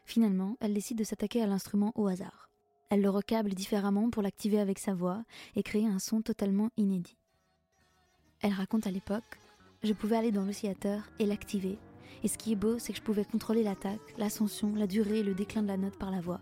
Finalement, 0.06 0.56
elle 0.62 0.74
décide 0.74 1.00
de 1.00 1.04
s'attaquer 1.04 1.42
à 1.42 1.48
l'instrument 1.48 1.92
au 1.96 2.08
hasard. 2.08 2.50
Elle 2.90 3.02
le 3.02 3.10
recable 3.10 3.54
différemment 3.54 4.10
pour 4.10 4.22
l'activer 4.22 4.60
avec 4.60 4.80
sa 4.80 4.94
voix 4.94 5.24
et 5.56 5.64
créer 5.64 5.88
un 5.88 6.00
son 6.00 6.22
totalement 6.22 6.70
inédit. 6.78 7.18
Elle 8.42 8.54
raconte 8.54 8.88
à 8.88 8.92
l'époque 8.92 9.40
Je 9.84 9.94
pouvais 9.94 10.18
aller 10.18 10.32
dans 10.32 10.46
l'oscillateur 10.46 11.02
et 11.20 11.26
l'activer. 11.26 11.78
Et 12.24 12.28
ce 12.28 12.38
qui 12.38 12.54
est 12.54 12.56
beau, 12.56 12.80
c'est 12.80 12.94
que 12.94 13.00
je 13.00 13.04
pouvais 13.04 13.26
contrôler 13.26 13.64
l'attaque, 13.64 14.18
l'ascension, 14.18 14.74
la 14.76 14.88
durée 14.88 15.20
et 15.20 15.24
le 15.24 15.34
déclin 15.34 15.62
de 15.64 15.68
la 15.68 15.78
note 15.78 15.98
par 15.98 16.12
la 16.12 16.22
voix. 16.22 16.42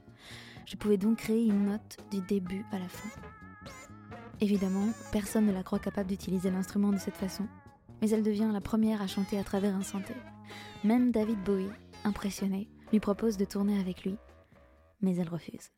Je 0.65 0.75
pouvais 0.75 0.97
donc 0.97 1.17
créer 1.17 1.45
une 1.45 1.65
note 1.65 1.97
du 2.12 2.21
début 2.21 2.65
à 2.71 2.79
la 2.79 2.88
fin. 2.88 3.09
Évidemment, 4.39 4.88
personne 5.12 5.45
ne 5.45 5.53
la 5.53 5.63
croit 5.63 5.79
capable 5.79 6.09
d'utiliser 6.09 6.51
l'instrument 6.51 6.91
de 6.91 6.97
cette 6.97 7.17
façon, 7.17 7.47
mais 8.01 8.09
elle 8.09 8.23
devient 8.23 8.50
la 8.51 8.62
première 8.62 9.01
à 9.01 9.07
chanter 9.07 9.38
à 9.38 9.43
travers 9.43 9.75
un 9.75 9.83
synthé. 9.83 10.13
Même 10.83 11.12
David 11.12 11.41
Bowie, 11.43 11.69
impressionné, 12.03 12.67
lui 12.91 13.00
propose 13.00 13.38
de 13.38 13.45
tourner 13.45 13.79
avec 13.79 14.03
lui, 14.03 14.17
mais 15.01 15.15
elle 15.15 15.29
refuse. 15.29 15.71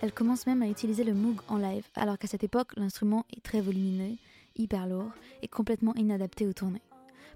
Elle 0.00 0.12
commence 0.12 0.46
même 0.46 0.62
à 0.62 0.68
utiliser 0.68 1.02
le 1.02 1.12
Moog 1.12 1.40
en 1.48 1.56
live, 1.56 1.84
alors 1.96 2.18
qu'à 2.18 2.28
cette 2.28 2.44
époque, 2.44 2.70
l'instrument 2.76 3.26
est 3.36 3.42
très 3.42 3.60
volumineux, 3.60 4.16
hyper 4.56 4.86
lourd 4.86 5.10
et 5.42 5.48
complètement 5.48 5.94
inadapté 5.96 6.46
aux 6.46 6.52
tournées. 6.52 6.82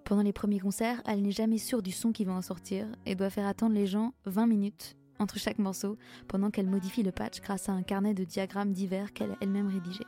Pendant 0.05 0.23
les 0.23 0.33
premiers 0.33 0.61
concerts, 0.61 1.03
elle 1.05 1.23
n'est 1.23 1.33
jamais 1.33 1.59
sûre 1.59 1.83
du 1.83 1.91
son 1.91 2.13
qui 2.13 2.25
va 2.25 2.33
en 2.33 2.43
sortir 2.43 2.87
et 3.05 3.17
doit 3.17 3.31
faire 3.31 3.47
attendre 3.47 3.75
les 3.75 3.87
gens 3.87 4.15
20 4.27 4.47
minutes 4.47 4.97
entre 5.19 5.39
chaque 5.39 5.59
morceau 5.59 5.97
pendant 6.29 6.51
qu'elle 6.51 6.69
modifie 6.69 7.03
le 7.03 7.13
patch 7.13 7.41
grâce 7.41 7.69
à 7.69 7.73
un 7.73 7.83
carnet 7.83 8.15
de 8.15 8.25
diagrammes 8.25 8.73
divers 8.73 9.13
qu'elle 9.13 9.33
a 9.33 9.37
elle-même 9.41 9.69
rédigé. 9.69 10.05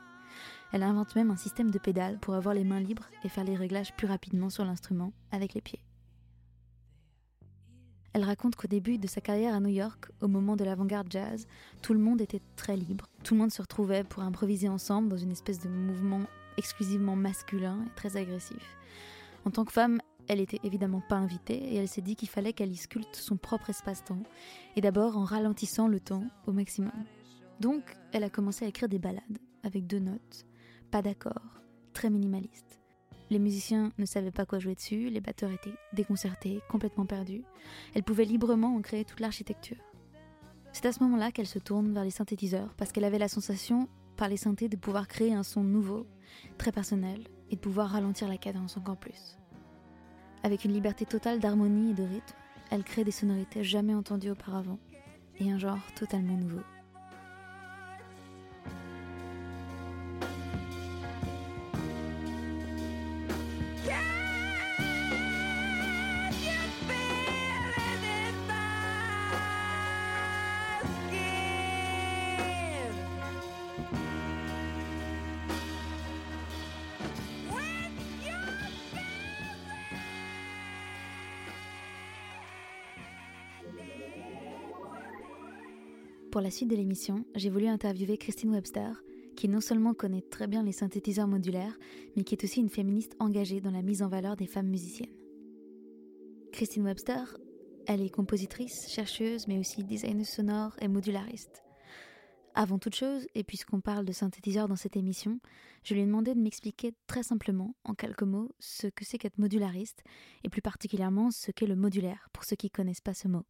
Elle 0.72 0.82
invente 0.82 1.14
même 1.14 1.30
un 1.30 1.36
système 1.36 1.70
de 1.70 1.78
pédales 1.78 2.18
pour 2.18 2.34
avoir 2.34 2.54
les 2.54 2.64
mains 2.64 2.80
libres 2.80 3.08
et 3.24 3.28
faire 3.28 3.44
les 3.44 3.56
réglages 3.56 3.94
plus 3.96 4.08
rapidement 4.08 4.50
sur 4.50 4.64
l'instrument 4.64 5.12
avec 5.30 5.54
les 5.54 5.60
pieds. 5.60 5.80
Elle 8.14 8.22
raconte 8.22 8.54
qu'au 8.54 8.68
début 8.68 8.96
de 8.96 9.08
sa 9.08 9.20
carrière 9.20 9.54
à 9.54 9.60
New 9.60 9.70
York, 9.70 10.08
au 10.20 10.28
moment 10.28 10.54
de 10.54 10.62
l'avant-garde 10.62 11.08
jazz, 11.10 11.48
tout 11.82 11.94
le 11.94 11.98
monde 11.98 12.20
était 12.20 12.40
très 12.54 12.76
libre. 12.76 13.06
Tout 13.24 13.34
le 13.34 13.40
monde 13.40 13.50
se 13.50 13.60
retrouvait 13.60 14.04
pour 14.04 14.22
improviser 14.22 14.68
ensemble 14.68 15.08
dans 15.08 15.16
une 15.16 15.32
espèce 15.32 15.58
de 15.58 15.68
mouvement 15.68 16.22
exclusivement 16.56 17.16
masculin 17.16 17.84
et 17.84 17.94
très 17.96 18.16
agressif. 18.16 18.76
En 19.44 19.50
tant 19.50 19.64
que 19.64 19.72
femme, 19.72 20.00
elle 20.28 20.38
était 20.38 20.60
évidemment 20.62 21.02
pas 21.08 21.16
invitée 21.16 21.56
et 21.56 21.74
elle 21.74 21.88
s'est 21.88 22.02
dit 22.02 22.14
qu'il 22.14 22.28
fallait 22.28 22.52
qu'elle 22.52 22.70
y 22.70 22.76
sculpte 22.76 23.16
son 23.16 23.36
propre 23.36 23.70
espace-temps, 23.70 24.22
et 24.76 24.80
d'abord 24.80 25.18
en 25.18 25.24
ralentissant 25.24 25.88
le 25.88 25.98
temps 25.98 26.24
au 26.46 26.52
maximum. 26.52 26.92
Donc, 27.58 27.96
elle 28.12 28.22
a 28.22 28.30
commencé 28.30 28.64
à 28.64 28.68
écrire 28.68 28.88
des 28.88 29.00
ballades, 29.00 29.38
avec 29.64 29.88
deux 29.88 29.98
notes, 29.98 30.46
pas 30.92 31.02
d'accords, 31.02 31.60
très 31.92 32.10
minimalistes. 32.10 32.78
Les 33.30 33.38
musiciens 33.38 33.90
ne 33.98 34.04
savaient 34.04 34.30
pas 34.30 34.44
quoi 34.44 34.58
jouer 34.58 34.74
dessus, 34.74 35.08
les 35.08 35.20
batteurs 35.20 35.50
étaient 35.50 35.74
déconcertés, 35.92 36.60
complètement 36.68 37.06
perdus. 37.06 37.42
Elle 37.94 38.02
pouvait 38.02 38.24
librement 38.24 38.76
en 38.76 38.82
créer 38.82 39.04
toute 39.04 39.20
l'architecture. 39.20 39.78
C'est 40.72 40.86
à 40.86 40.92
ce 40.92 41.02
moment-là 41.04 41.32
qu'elle 41.32 41.46
se 41.46 41.58
tourne 41.58 41.92
vers 41.92 42.04
les 42.04 42.10
synthétiseurs, 42.10 42.74
parce 42.76 42.92
qu'elle 42.92 43.04
avait 43.04 43.18
la 43.18 43.28
sensation, 43.28 43.88
par 44.16 44.28
les 44.28 44.36
synthés, 44.36 44.68
de 44.68 44.76
pouvoir 44.76 45.08
créer 45.08 45.32
un 45.32 45.42
son 45.42 45.62
nouveau, 45.62 46.06
très 46.58 46.72
personnel, 46.72 47.22
et 47.50 47.56
de 47.56 47.60
pouvoir 47.60 47.90
ralentir 47.90 48.28
la 48.28 48.36
cadence 48.36 48.76
encore 48.76 48.96
plus. 48.96 49.38
Avec 50.42 50.64
une 50.64 50.72
liberté 50.72 51.06
totale 51.06 51.40
d'harmonie 51.40 51.92
et 51.92 51.94
de 51.94 52.02
rythme, 52.02 52.36
elle 52.70 52.84
crée 52.84 53.04
des 53.04 53.10
sonorités 53.10 53.64
jamais 53.64 53.94
entendues 53.94 54.30
auparavant, 54.30 54.78
et 55.38 55.50
un 55.50 55.58
genre 55.58 55.78
totalement 55.94 56.36
nouveau. 56.36 56.62
Pour 86.34 86.40
la 86.40 86.50
suite 86.50 86.68
de 86.68 86.74
l'émission, 86.74 87.24
j'ai 87.36 87.48
voulu 87.48 87.68
interviewer 87.68 88.18
Christine 88.18 88.50
Webster, 88.50 89.04
qui 89.36 89.48
non 89.48 89.60
seulement 89.60 89.94
connaît 89.94 90.20
très 90.20 90.48
bien 90.48 90.64
les 90.64 90.72
synthétiseurs 90.72 91.28
modulaires, 91.28 91.78
mais 92.16 92.24
qui 92.24 92.34
est 92.34 92.42
aussi 92.42 92.58
une 92.58 92.70
féministe 92.70 93.14
engagée 93.20 93.60
dans 93.60 93.70
la 93.70 93.82
mise 93.82 94.02
en 94.02 94.08
valeur 94.08 94.34
des 94.34 94.48
femmes 94.48 94.66
musiciennes. 94.66 95.14
Christine 96.50 96.82
Webster, 96.82 97.38
elle 97.86 98.00
est 98.02 98.10
compositrice, 98.10 98.90
chercheuse, 98.90 99.46
mais 99.46 99.60
aussi 99.60 99.84
designeuse 99.84 100.26
sonore 100.26 100.74
et 100.80 100.88
modulariste. 100.88 101.62
Avant 102.56 102.80
toute 102.80 102.96
chose, 102.96 103.28
et 103.36 103.44
puisqu'on 103.44 103.80
parle 103.80 104.04
de 104.04 104.10
synthétiseur 104.10 104.66
dans 104.66 104.74
cette 104.74 104.96
émission, 104.96 105.38
je 105.84 105.94
lui 105.94 106.00
ai 106.00 106.04
demandé 106.04 106.34
de 106.34 106.40
m'expliquer 106.40 106.94
très 107.06 107.22
simplement, 107.22 107.76
en 107.84 107.94
quelques 107.94 108.24
mots, 108.24 108.50
ce 108.58 108.88
que 108.88 109.04
c'est 109.04 109.18
qu'être 109.18 109.38
modulariste, 109.38 110.02
et 110.42 110.48
plus 110.48 110.62
particulièrement 110.62 111.30
ce 111.30 111.52
qu'est 111.52 111.68
le 111.68 111.76
modulaire, 111.76 112.28
pour 112.32 112.42
ceux 112.42 112.56
qui 112.56 112.70
connaissent 112.70 113.00
pas 113.00 113.14
ce 113.14 113.28
mot. 113.28 113.44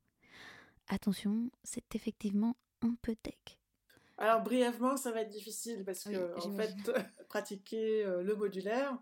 Attention, 0.88 1.50
c'est 1.62 1.94
effectivement 1.94 2.56
un 2.84 2.94
peu 3.02 3.14
tech. 3.16 3.34
Alors 4.18 4.42
brièvement, 4.42 4.96
ça 4.96 5.10
va 5.10 5.22
être 5.22 5.30
difficile 5.30 5.84
parce 5.84 6.06
Oui, 6.06 6.12
que 6.14 6.38
en 6.38 6.52
fait, 6.52 6.74
pratiquer 7.28 8.04
euh, 8.04 8.22
le 8.22 8.36
modulaire, 8.36 8.96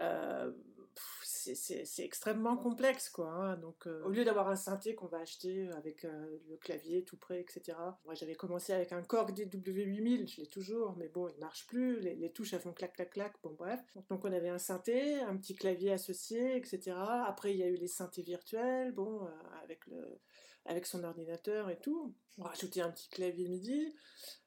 euh, 0.00 0.50
c'est- 0.94 1.84
extrêmement 2.04 2.56
complexe, 2.56 3.10
quoi. 3.10 3.28
hein. 3.30 3.56
Donc, 3.56 3.86
euh, 3.86 4.02
au 4.04 4.10
lieu 4.10 4.24
d'avoir 4.24 4.48
un 4.48 4.56
synthé 4.56 4.94
qu'on 4.94 5.06
va 5.06 5.18
acheter 5.18 5.68
avec 5.72 6.04
euh, 6.04 6.38
le 6.48 6.56
clavier 6.56 7.04
tout 7.04 7.16
prêt, 7.16 7.40
etc. 7.40 7.76
Moi, 8.04 8.14
j'avais 8.14 8.34
commencé 8.36 8.72
avec 8.72 8.92
un 8.92 9.02
Korg 9.02 9.32
DW8000, 9.32 10.28
je 10.32 10.40
l'ai 10.40 10.46
toujours, 10.46 10.94
mais 10.96 11.08
bon, 11.08 11.28
il 11.28 11.38
marche 11.38 11.66
plus. 11.66 12.00
Les, 12.00 12.14
les 12.14 12.30
touches, 12.32 12.52
elles 12.54 12.60
font 12.60 12.72
clac, 12.72 12.92
clac, 12.94 13.10
clac. 13.10 13.34
Bon, 13.42 13.54
bref. 13.58 13.80
Donc, 14.08 14.24
on 14.24 14.32
avait 14.32 14.48
un 14.50 14.58
synthé, 14.58 15.20
un 15.20 15.36
petit 15.36 15.54
clavier 15.56 15.92
associé, 15.92 16.56
etc. 16.56 16.92
Après, 17.26 17.52
il 17.52 17.58
y 17.58 17.62
a 17.64 17.68
eu 17.68 17.76
les 17.76 17.88
synthés 17.88 18.22
virtuels, 18.22 18.92
bon, 18.92 19.26
euh, 19.26 19.30
avec 19.62 19.84
le 19.88 20.20
avec 20.64 20.86
son 20.86 21.04
ordinateur 21.04 21.70
et 21.70 21.78
tout. 21.78 22.14
On 22.38 22.42
rajoutait 22.42 22.80
un 22.80 22.90
petit 22.90 23.08
clavier 23.08 23.48
MIDI. 23.48 23.94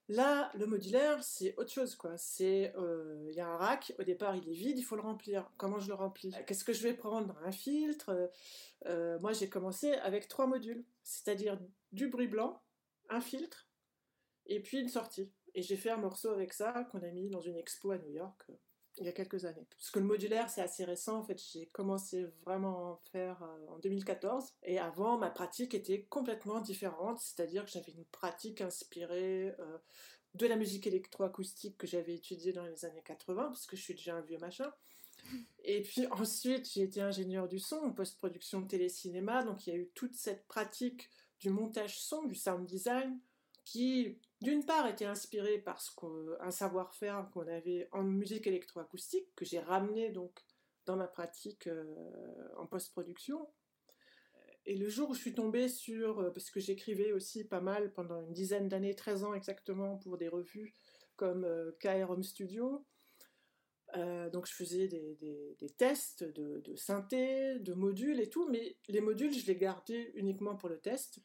Là, 0.08 0.52
le 0.54 0.68
modulaire, 0.68 1.24
c'est 1.24 1.56
autre 1.58 1.72
chose, 1.72 1.96
quoi. 1.96 2.16
C'est, 2.18 2.74
euh, 2.78 3.26
il 3.30 3.36
y 3.36 3.42
a 3.42 3.48
un 3.48 3.58
rack. 3.58 3.94
Au 3.98 4.04
départ, 4.04 4.36
il 4.36 4.48
est 4.48 4.54
vide, 4.54 4.78
il 4.78 4.84
faut 4.84 4.96
le 4.96 5.02
remplir. 5.02 5.52
Comment 5.58 5.80
je 5.80 5.88
le 5.88 5.96
remplis? 5.96 6.32
Qu'est-ce 6.46 6.64
que 6.64 6.74
je 6.74 6.84
vais 6.84 6.94
prendre? 6.94 7.36
Un 7.44 7.52
filtre? 7.52 8.30
Euh, 8.86 9.20
moi, 9.20 9.34
j'ai 9.34 9.50
commencé 9.50 9.94
avec 9.94 10.28
trois 10.28 10.46
modules, 10.46 10.86
c'est-à-dire 11.04 11.60
du 11.92 12.08
bruit 12.08 12.28
blanc, 12.28 12.62
un 13.10 13.20
filtre, 13.20 13.68
et 14.46 14.62
puis 14.62 14.80
une 14.80 14.90
sortie. 14.90 15.32
Et 15.56 15.64
j'ai 15.64 15.78
fait 15.78 15.90
un 15.90 15.98
morceau 15.98 16.30
avec 16.30 16.54
ça 16.54 16.88
qu'on 16.92 17.02
a 17.02 17.10
mis 17.10 17.30
dans 17.30 17.42
une 17.42 17.58
expo 17.58 17.92
à 17.92 17.98
New 17.98 18.12
York 18.12 18.44
euh, 18.50 18.54
il 18.98 19.06
y 19.06 19.10
a 19.10 19.12
quelques 19.12 19.46
années. 19.46 19.68
Parce 19.72 19.92
que 19.92 20.00
le 20.00 20.06
modulaire, 20.06 20.50
c'est 20.50 20.62
assez 20.62 20.86
récent. 20.86 21.18
En 21.18 21.24
fait, 21.24 21.42
j'ai 21.52 21.68
commencé 21.68 22.26
vraiment 22.46 22.94
à 22.94 23.00
faire 23.12 23.44
euh, 23.44 23.68
en 23.74 23.80
2014. 23.80 24.54
Et 24.64 24.80
avant, 24.80 25.18
ma 25.18 25.30
pratique 25.30 25.74
était 25.74 26.04
complètement 26.04 26.62
différente. 26.62 27.20
C'est-à-dire 27.20 27.66
que 27.66 27.72
j'avais 27.72 27.92
une 27.92 28.06
pratique 28.06 28.62
inspirée 28.62 29.54
euh, 29.60 29.78
de 30.34 30.48
la 30.48 30.56
musique 30.56 30.88
électroacoustique 30.88 31.78
que 31.78 31.88
j'avais 31.88 32.16
étudiée 32.16 32.54
dans 32.54 32.66
les 32.66 32.86
années 32.86 33.04
80, 33.04 33.44
parce 33.44 33.66
que 33.66 33.76
je 33.76 33.82
suis 33.82 33.96
déjà 33.96 34.16
un 34.16 34.22
vieux 34.22 34.38
machin. 34.38 34.72
Et 35.64 35.82
puis 35.82 36.06
ensuite, 36.08 36.70
j'ai 36.72 36.84
été 36.84 37.02
ingénieur 37.02 37.48
du 37.48 37.60
son 37.60 37.78
en 37.78 37.92
post-production 37.92 38.62
de 38.62 38.68
télécinéma. 38.68 39.44
Donc 39.44 39.66
il 39.66 39.70
y 39.72 39.74
a 39.74 39.80
eu 39.80 39.90
toute 39.96 40.16
cette 40.16 40.46
pratique 40.48 41.10
du 41.40 41.50
montage 41.50 42.00
son, 42.00 42.24
du 42.24 42.36
sound 42.36 42.66
design, 42.66 43.20
qui 43.66 44.20
d'une 44.42 44.66
part 44.66 44.88
était 44.88 45.06
inspiré 45.06 45.58
par 45.58 45.82
un 46.40 46.52
savoir-faire 46.52 47.30
qu'on 47.34 47.48
avait 47.48 47.90
en 47.92 48.04
musique 48.04 48.48
électroacoustique, 48.48 49.28
que 49.36 49.44
j'ai 49.44 49.60
ramené 49.60 50.12
donc 50.12 50.40
dans 50.86 50.96
ma 50.96 51.08
pratique 51.08 51.68
euh, 51.68 51.84
en 52.58 52.68
post-production. 52.68 53.48
Et 54.68 54.76
le 54.76 54.90
jour 54.90 55.10
où 55.10 55.14
je 55.14 55.20
suis 55.20 55.34
tombée 55.34 55.68
sur, 55.68 56.20
euh, 56.20 56.32
parce 56.32 56.50
que 56.50 56.60
j'écrivais 56.60 57.12
aussi 57.12 57.44
pas 57.44 57.62
mal 57.62 57.94
pendant 57.94 58.22
une 58.22 58.34
dizaine 58.34 58.68
d'années, 58.68 58.96
13 58.96 59.24
ans 59.24 59.34
exactement, 59.34 59.98
pour 59.98 60.18
des 60.18 60.28
revues 60.28 60.74
comme 61.16 61.44
euh, 61.44 61.72
KR 61.80 62.10
Home 62.10 62.24
Studio, 62.24 62.86
euh, 63.96 64.30
donc 64.30 64.48
je 64.48 64.54
faisais 64.54 64.88
des 64.88 65.70
tests 65.78 66.24
de, 66.24 66.60
de 66.60 66.76
synthé, 66.76 67.60
de 67.60 67.74
modules 67.74 68.20
et 68.20 68.30
tout, 68.30 68.50
mais 68.50 68.78
les 68.88 69.02
modules, 69.02 69.34
je 69.34 69.46
les 69.46 69.56
gardais 69.56 70.12
uniquement 70.16 70.56
pour 70.56 70.70
le 70.70 70.80
test. 70.80 71.20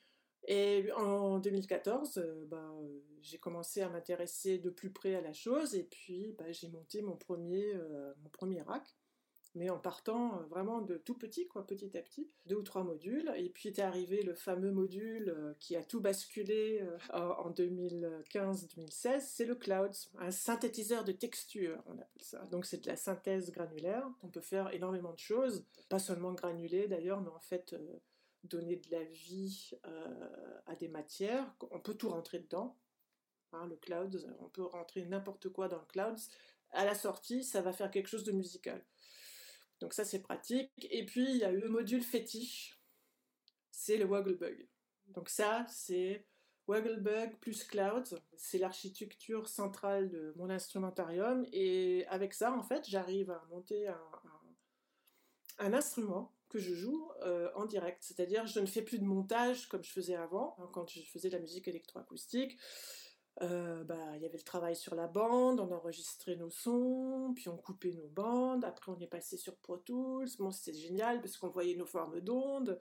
Et 0.53 0.91
en 0.97 1.39
2014, 1.39 2.19
euh, 2.19 2.45
bah, 2.51 2.75
j'ai 3.23 3.39
commencé 3.39 3.83
à 3.83 3.89
m'intéresser 3.89 4.59
de 4.59 4.69
plus 4.69 4.91
près 4.91 5.15
à 5.15 5.21
la 5.21 5.33
chose 5.33 5.77
et 5.77 5.85
puis 5.85 6.35
bah, 6.37 6.51
j'ai 6.51 6.67
monté 6.67 7.03
mon 7.03 7.15
premier, 7.15 7.73
euh, 7.73 8.13
mon 8.25 8.31
premier 8.31 8.61
rack, 8.61 8.97
mais 9.55 9.71
en 9.71 9.79
partant 9.79 10.41
euh, 10.41 10.43
vraiment 10.47 10.81
de 10.81 10.97
tout 10.97 11.15
petit, 11.15 11.47
petit 11.69 11.97
à 11.97 12.03
petit, 12.03 12.29
deux 12.47 12.57
ou 12.57 12.63
trois 12.65 12.83
modules. 12.83 13.33
Et 13.37 13.49
puis 13.49 13.69
est 13.69 13.79
arrivé 13.79 14.25
le 14.25 14.35
fameux 14.35 14.73
module 14.73 15.55
qui 15.61 15.77
a 15.77 15.85
tout 15.85 16.01
basculé 16.01 16.85
en 17.13 17.21
en 17.21 17.51
2015-2016, 17.53 19.21
c'est 19.21 19.45
le 19.45 19.55
Clouds, 19.55 20.09
un 20.19 20.33
synthétiseur 20.33 21.05
de 21.05 21.13
texture, 21.13 21.81
on 21.87 21.93
appelle 21.93 22.23
ça. 22.23 22.45
Donc 22.47 22.67
c'est 22.67 22.83
de 22.83 22.89
la 22.89 22.97
synthèse 22.97 23.53
granulaire. 23.53 24.05
On 24.25 24.29
peut 24.29 24.41
faire 24.41 24.75
énormément 24.75 25.13
de 25.13 25.21
choses, 25.21 25.65
pas 25.89 26.01
seulement 26.01 26.33
granuler 26.33 26.89
d'ailleurs, 26.89 27.21
mais 27.21 27.31
en 27.31 27.39
fait 27.39 27.77
donner 28.45 28.77
de 28.77 28.91
la 28.91 29.05
vie 29.05 29.71
euh, 29.87 30.61
à 30.67 30.75
des 30.77 30.89
matières. 30.89 31.55
On 31.71 31.81
peut 31.81 31.95
tout 31.95 32.09
rentrer 32.09 32.39
dedans. 32.39 32.77
Hein, 33.53 33.67
le 33.67 33.77
Clouds, 33.77 34.27
on 34.41 34.49
peut 34.49 34.65
rentrer 34.65 35.05
n'importe 35.05 35.49
quoi 35.49 35.69
dans 35.69 35.81
le 35.81 35.87
Clouds. 35.87 36.29
À 36.71 36.85
la 36.85 36.95
sortie, 36.95 37.43
ça 37.43 37.63
va 37.63 37.73
faire 37.73 37.91
quelque 37.91 38.09
chose 38.09 38.25
de 38.25 38.33
musical. 38.33 38.85
Donc 39.81 39.93
ça, 39.93 40.05
c'est 40.05 40.21
pratique. 40.21 40.71
Et 40.91 41.05
puis, 41.05 41.29
il 41.29 41.37
y 41.37 41.45
a 41.45 41.51
le 41.51 41.69
module 41.69 42.03
fétiche, 42.03 42.79
c'est 43.71 43.97
le 43.97 44.05
Wogglebug. 44.05 44.69
Donc 45.09 45.29
ça, 45.29 45.67
c'est 45.69 46.27
Wogglebug 46.69 47.39
plus 47.41 47.65
Clouds. 47.65 48.17
C'est 48.37 48.59
l'architecture 48.59 49.49
centrale 49.49 50.09
de 50.09 50.33
mon 50.37 50.49
instrumentarium. 50.49 51.45
Et 51.53 52.07
avec 52.07 52.35
ça, 52.35 52.53
en 52.53 52.63
fait, 52.63 52.89
j'arrive 52.89 53.31
à 53.31 53.45
monter 53.51 53.89
un 55.59 55.73
instrument 55.73 56.33
que 56.51 56.59
je 56.59 56.75
joue 56.75 57.11
euh, 57.23 57.49
en 57.55 57.65
direct. 57.65 58.03
C'est-à-dire, 58.03 58.47
je 58.47 58.61
ne 58.61 58.67
fais 58.67 58.83
plus 58.83 58.99
de 58.99 59.05
montage 59.05 59.69
comme 59.69 59.83
je 59.83 59.91
faisais 59.91 60.17
avant, 60.17 60.57
hein, 60.59 60.69
quand 60.73 60.89
je 60.91 61.01
faisais 61.03 61.29
de 61.29 61.35
la 61.35 61.41
musique 61.41 61.69
électroacoustique. 61.69 62.59
Euh, 63.43 63.85
bah, 63.85 63.97
il 64.17 64.23
y 64.23 64.27
avait 64.27 64.37
le 64.37 64.45
travail 64.45 64.77
sur 64.77 64.95
la 64.95 65.07
bande, 65.07 65.61
on 65.61 65.71
enregistrait 65.73 66.37
nos 66.37 66.51
sons, 66.51 67.33
puis 67.35 67.49
on 67.49 67.57
coupait 67.57 67.93
nos 67.93 68.09
bandes, 68.09 68.65
après 68.65 68.93
on 68.93 68.99
est 68.99 69.07
passé 69.07 69.39
sur 69.39 69.57
Pro 69.57 69.79
Tools, 69.79 70.29
bon 70.39 70.51
c'était 70.51 70.77
génial 70.77 71.21
parce 71.23 71.39
qu'on 71.39 71.49
voyait 71.49 71.77
nos 71.77 71.87
formes 71.87 72.21
d'ondes. 72.21 72.79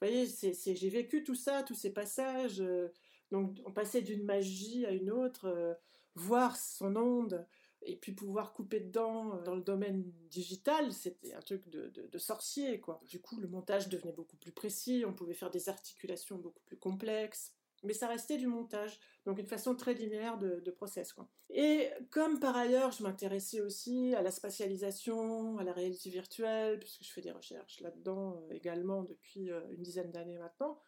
Vous 0.00 0.06
voyez, 0.06 0.26
j'ai 0.26 0.88
vécu 0.88 1.24
tout 1.24 1.34
ça, 1.34 1.62
tous 1.62 1.74
ces 1.74 1.92
passages, 1.92 2.60
euh, 2.60 2.88
donc 3.32 3.58
on 3.66 3.72
passait 3.72 4.00
d'une 4.00 4.24
magie 4.24 4.86
à 4.86 4.92
une 4.92 5.10
autre, 5.10 5.76
voir 6.14 6.56
son 6.56 6.96
onde, 6.96 7.46
et 7.82 7.96
puis 7.96 8.12
pouvoir 8.12 8.52
couper 8.52 8.80
dedans 8.80 9.34
euh, 9.34 9.42
dans 9.42 9.54
le 9.54 9.62
domaine 9.62 10.04
digital, 10.30 10.92
c'était 10.92 11.34
un 11.34 11.40
truc 11.40 11.68
de, 11.68 12.18
sorcier, 12.18 12.80
quoi. 12.80 13.00
Du 13.06 13.20
coup, 13.20 13.38
le 13.38 13.48
montage 13.48 13.88
devenait 13.88 14.12
beaucoup 14.12 14.36
plus 14.36 14.52
précis, 14.52 15.04
on 15.06 15.12
pouvait 15.12 15.34
faire 15.34 15.50
des 15.50 15.68
articulations 15.68 16.36
beaucoup 16.36 16.62
plus 16.66 16.76
complexes, 16.76 17.52
mais 17.84 17.92
ça 17.92 18.08
restait 18.08 18.38
du 18.38 18.48
montage, 18.48 18.98
donc 19.24 19.38
une 19.38 19.46
façon 19.46 19.76
très 19.76 19.94
linéaire 19.94 20.36
de, 20.38 20.60
de 20.60 20.70
process, 20.70 21.12
quoi. 21.12 21.28
Et 21.50 21.88
comme 22.10 22.40
par 22.40 22.56
ailleurs, 22.56 22.90
je 22.90 23.02
m'intéressais 23.02 23.60
aussi 23.60 24.14
à 24.14 24.22
la 24.22 24.30
spatialisation, 24.30 25.58
à 25.58 25.64
la 25.64 25.72
réalité 25.72 26.10
virtuelle, 26.10 26.78
puisque 26.80 27.04
je 27.04 27.12
fais 27.12 27.22
des 27.22 27.30
recherches 27.30 27.80
là-dedans 27.80 28.36
euh, 28.36 28.54
également 28.54 29.04
depuis 29.04 29.50
euh, 29.50 29.60
une 29.70 29.82
dizaine 29.82 30.10
d'années 30.10 30.38
maintenant, 30.38 30.80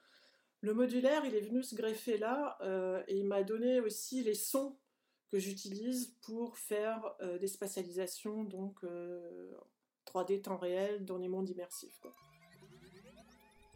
le 0.63 0.75
modulaire, 0.75 1.25
il 1.25 1.35
est 1.35 1.41
venu 1.41 1.63
se 1.63 1.75
greffer 1.75 2.19
là, 2.19 2.59
et 3.09 3.17
il 3.17 3.25
m'a 3.25 3.43
donné 3.43 3.81
aussi 3.81 4.23
les 4.23 4.35
sons 4.35 4.77
que 5.31 5.39
j'utilise 5.39 6.17
pour 6.23 6.59
faire 6.59 7.15
euh, 7.21 7.39
des 7.39 7.47
spatialisations, 7.47 8.45
donc 8.45 8.83
euh, 8.85 9.53
3D 10.07 10.43
temps 10.43 10.57
réel 10.57 11.05
dans 11.05 11.19
les 11.19 11.29
mondes 11.29 11.49
immersifs. 11.49 11.99
Quoi. 12.01 12.13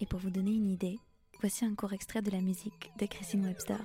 Et 0.01 0.07
pour 0.07 0.19
vous 0.19 0.31
donner 0.31 0.53
une 0.53 0.71
idée, 0.71 0.99
voici 1.41 1.65
un 1.65 1.75
court 1.75 1.93
extrait 1.93 2.23
de 2.23 2.31
la 2.31 2.41
musique 2.41 2.91
de 2.99 3.07
Christine 3.07 3.47
Webster. 3.47 3.81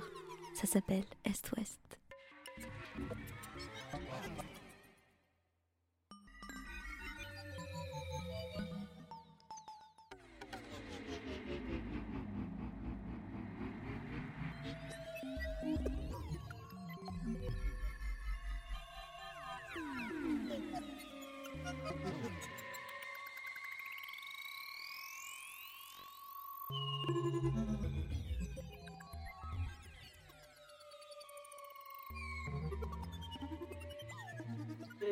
Ça 0.55 0.65
s'appelle 0.65 1.05
Est-Ouest. 1.23 1.79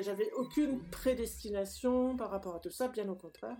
J'avais 0.08 0.32
aucune 0.32 0.80
prédestination 0.90 2.16
par 2.16 2.30
rapport 2.30 2.56
à 2.56 2.62
tout 2.62 2.70
ça, 2.70 2.88
bien 2.88 3.10
au 3.10 3.16
contraire. 3.16 3.58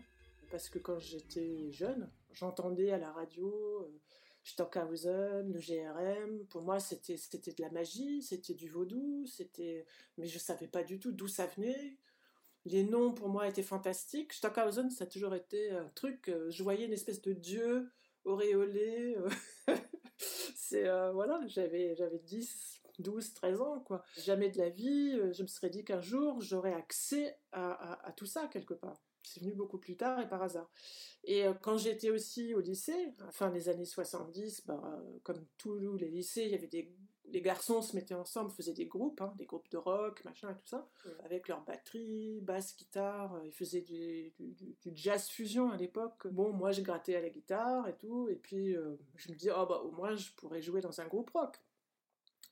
Parce 0.50 0.70
que 0.70 0.80
quand 0.80 0.98
j'étais 0.98 1.74
jeune, 1.74 2.10
j'entendais 2.32 2.90
à 2.92 2.98
la 2.98 3.12
radio, 3.12 3.50
euh, 3.82 4.00
Stockhausen, 4.46 5.52
le 5.52 5.60
GRM. 5.60 6.46
Pour 6.46 6.62
moi, 6.62 6.80
c'était 6.80 7.16
de 7.18 7.62
la 7.62 7.70
magie, 7.72 8.22
c'était 8.22 8.54
du 8.54 8.70
vaudou, 8.70 9.26
mais 10.18 10.26
je 10.26 10.40
savais 10.40 10.70
pas 10.70 10.84
du 10.84 11.00
tout 11.00 11.12
d'où 11.12 11.28
ça 11.28 11.48
venait. 11.48 11.98
Les 12.64 12.86
noms 12.86 13.12
pour 13.12 13.28
moi 13.28 13.50
étaient 13.50 13.62
fantastiques. 13.62 14.32
Stockhausen, 14.32 14.90
ça 14.90 15.04
a 15.04 15.08
toujours 15.08 15.36
été 15.36 15.72
un 15.72 15.90
truc. 15.96 16.30
euh, 16.30 16.50
je 16.50 16.64
voyais 16.64 16.86
une 16.86 16.94
espèce 16.94 17.22
de 17.22 17.34
dieu 17.34 17.92
auréolé. 18.24 19.18
euh, 19.18 19.30
C'est 20.18 20.88
euh, 20.88 21.12
voilà, 21.12 21.42
j'avais 21.48 21.94
10, 22.24 22.77
12, 23.00 23.34
13 23.34 23.62
ans 23.62 23.80
quoi. 23.82 24.04
Jamais 24.18 24.50
de 24.50 24.58
la 24.58 24.70
vie, 24.70 25.12
euh, 25.20 25.32
je 25.34 25.44
me 25.44 25.48
serais 25.48 25.70
dit 25.70 25.84
qu'un 25.84 26.02
jour 26.02 26.42
j'aurais 26.42 26.74
accès 26.74 27.38
à, 27.52 27.72
à- 27.72 28.08
à 28.08 28.12
tout 28.12 28.26
ça 28.26 28.48
quelque 28.48 28.74
part. 28.74 29.02
C'est 29.24 29.42
venu 29.42 29.54
beaucoup 29.54 29.78
plus 29.78 29.98
tard 29.98 30.22
et 30.22 30.30
par 30.30 30.42
hasard. 30.42 30.70
Et 31.26 31.46
euh, 31.46 31.54
quand 31.54 31.78
j'étais 31.78 32.10
aussi 32.12 32.54
au 32.56 32.62
lycée, 32.62 33.14
fin 33.32 33.50
des 33.52 33.68
années 33.68 33.84
70, 33.86 34.66
bah, 34.66 34.82
euh, 34.86 35.20
comme 35.24 35.46
tous 35.58 35.98
les 35.98 36.08
lycées, 36.10 36.44
il 36.46 36.52
y 36.52 36.56
avait 36.56 36.68
des 36.68 36.94
les 37.30 37.42
garçons 37.42 37.82
se 37.82 37.94
mettaient 37.94 38.14
ensemble, 38.14 38.52
faisaient 38.52 38.72
des 38.72 38.86
groupes, 38.86 39.20
hein, 39.20 39.34
des 39.38 39.46
groupes 39.46 39.70
de 39.70 39.76
rock, 39.76 40.24
machin 40.24 40.50
et 40.50 40.54
tout 40.54 40.66
ça, 40.66 40.88
avec 41.26 41.50
leur 41.50 41.62
batterie, 41.66 42.40
basse, 42.40 42.74
guitare. 42.78 43.42
Ils 43.44 43.52
faisaient 43.52 43.82
du, 43.82 44.32
du- 44.40 44.54
du- 44.54 44.78
du 44.82 44.92
jazz 44.96 45.28
fusion 45.28 45.70
à 45.70 45.76
l'époque. 45.76 46.26
Bon, 46.28 46.54
moi, 46.54 46.72
je 46.72 46.82
grattais 46.82 47.18
à 47.18 47.22
la 47.22 47.30
guitare 47.30 47.86
et 47.90 47.98
tout, 47.98 48.30
et 48.30 48.38
puis 48.38 48.78
euh, 48.78 48.96
je 49.18 49.30
me 49.30 49.36
dis, 49.36 49.50
oh 49.52 49.66
bah 49.68 49.82
au 49.84 49.92
moins, 49.92 50.16
je 50.16 50.32
pourrais 50.38 50.62
jouer 50.62 50.80
dans 50.80 51.02
un 51.02 51.06
groupe 51.08 51.30
rock. 51.32 51.58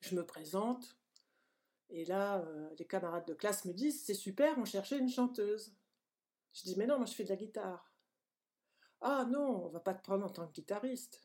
Je 0.05 0.13
me 0.13 0.23
présente, 0.23 0.95
et 1.89 2.05
là, 2.05 2.37
euh, 2.37 2.69
les 2.77 2.85
camarades 2.85 3.25
de 3.25 3.33
classe 3.33 3.65
me 3.65 3.73
disent, 3.73 4.03
c'est 4.03 4.13
super, 4.13 4.55
on 4.59 4.65
cherchait 4.65 4.99
une 4.99 5.09
chanteuse. 5.09 5.73
Je 6.53 6.61
dis, 6.61 6.75
mais 6.77 6.85
non, 6.85 6.97
moi, 6.97 7.07
je 7.07 7.13
fais 7.13 7.23
de 7.23 7.29
la 7.29 7.35
guitare. 7.35 7.91
Ah 9.01 9.25
non, 9.27 9.65
on 9.65 9.69
va 9.69 9.79
pas 9.79 9.95
te 9.95 10.03
prendre 10.03 10.23
en 10.23 10.29
tant 10.29 10.47
que 10.47 10.53
guitariste. 10.53 11.21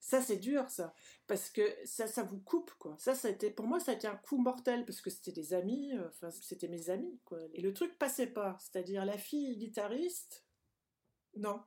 Ça, 0.00 0.20
c'est 0.20 0.36
dur, 0.36 0.68
ça. 0.68 0.94
Parce 1.28 1.48
que 1.48 1.62
ça, 1.84 2.08
ça 2.08 2.24
vous 2.24 2.40
coupe, 2.40 2.72
quoi. 2.72 2.96
Ça, 2.98 3.14
ça 3.14 3.28
a 3.28 3.30
été, 3.30 3.50
pour 3.50 3.66
moi, 3.66 3.78
ça 3.78 3.92
a 3.92 3.94
été 3.94 4.08
un 4.08 4.16
coup 4.16 4.38
mortel, 4.38 4.84
parce 4.84 5.00
que 5.00 5.10
c'était 5.10 5.32
des 5.32 5.54
amis, 5.54 5.96
euh, 5.96 6.08
enfin, 6.08 6.30
c'était 6.32 6.68
mes 6.68 6.90
amis, 6.90 7.20
quoi. 7.24 7.38
Et 7.52 7.62
le 7.62 7.72
truc 7.72 7.96
passait 7.98 8.26
pas. 8.26 8.58
C'est-à-dire, 8.58 9.04
la 9.04 9.16
fille 9.16 9.56
guitariste, 9.56 10.44
non. 11.36 11.62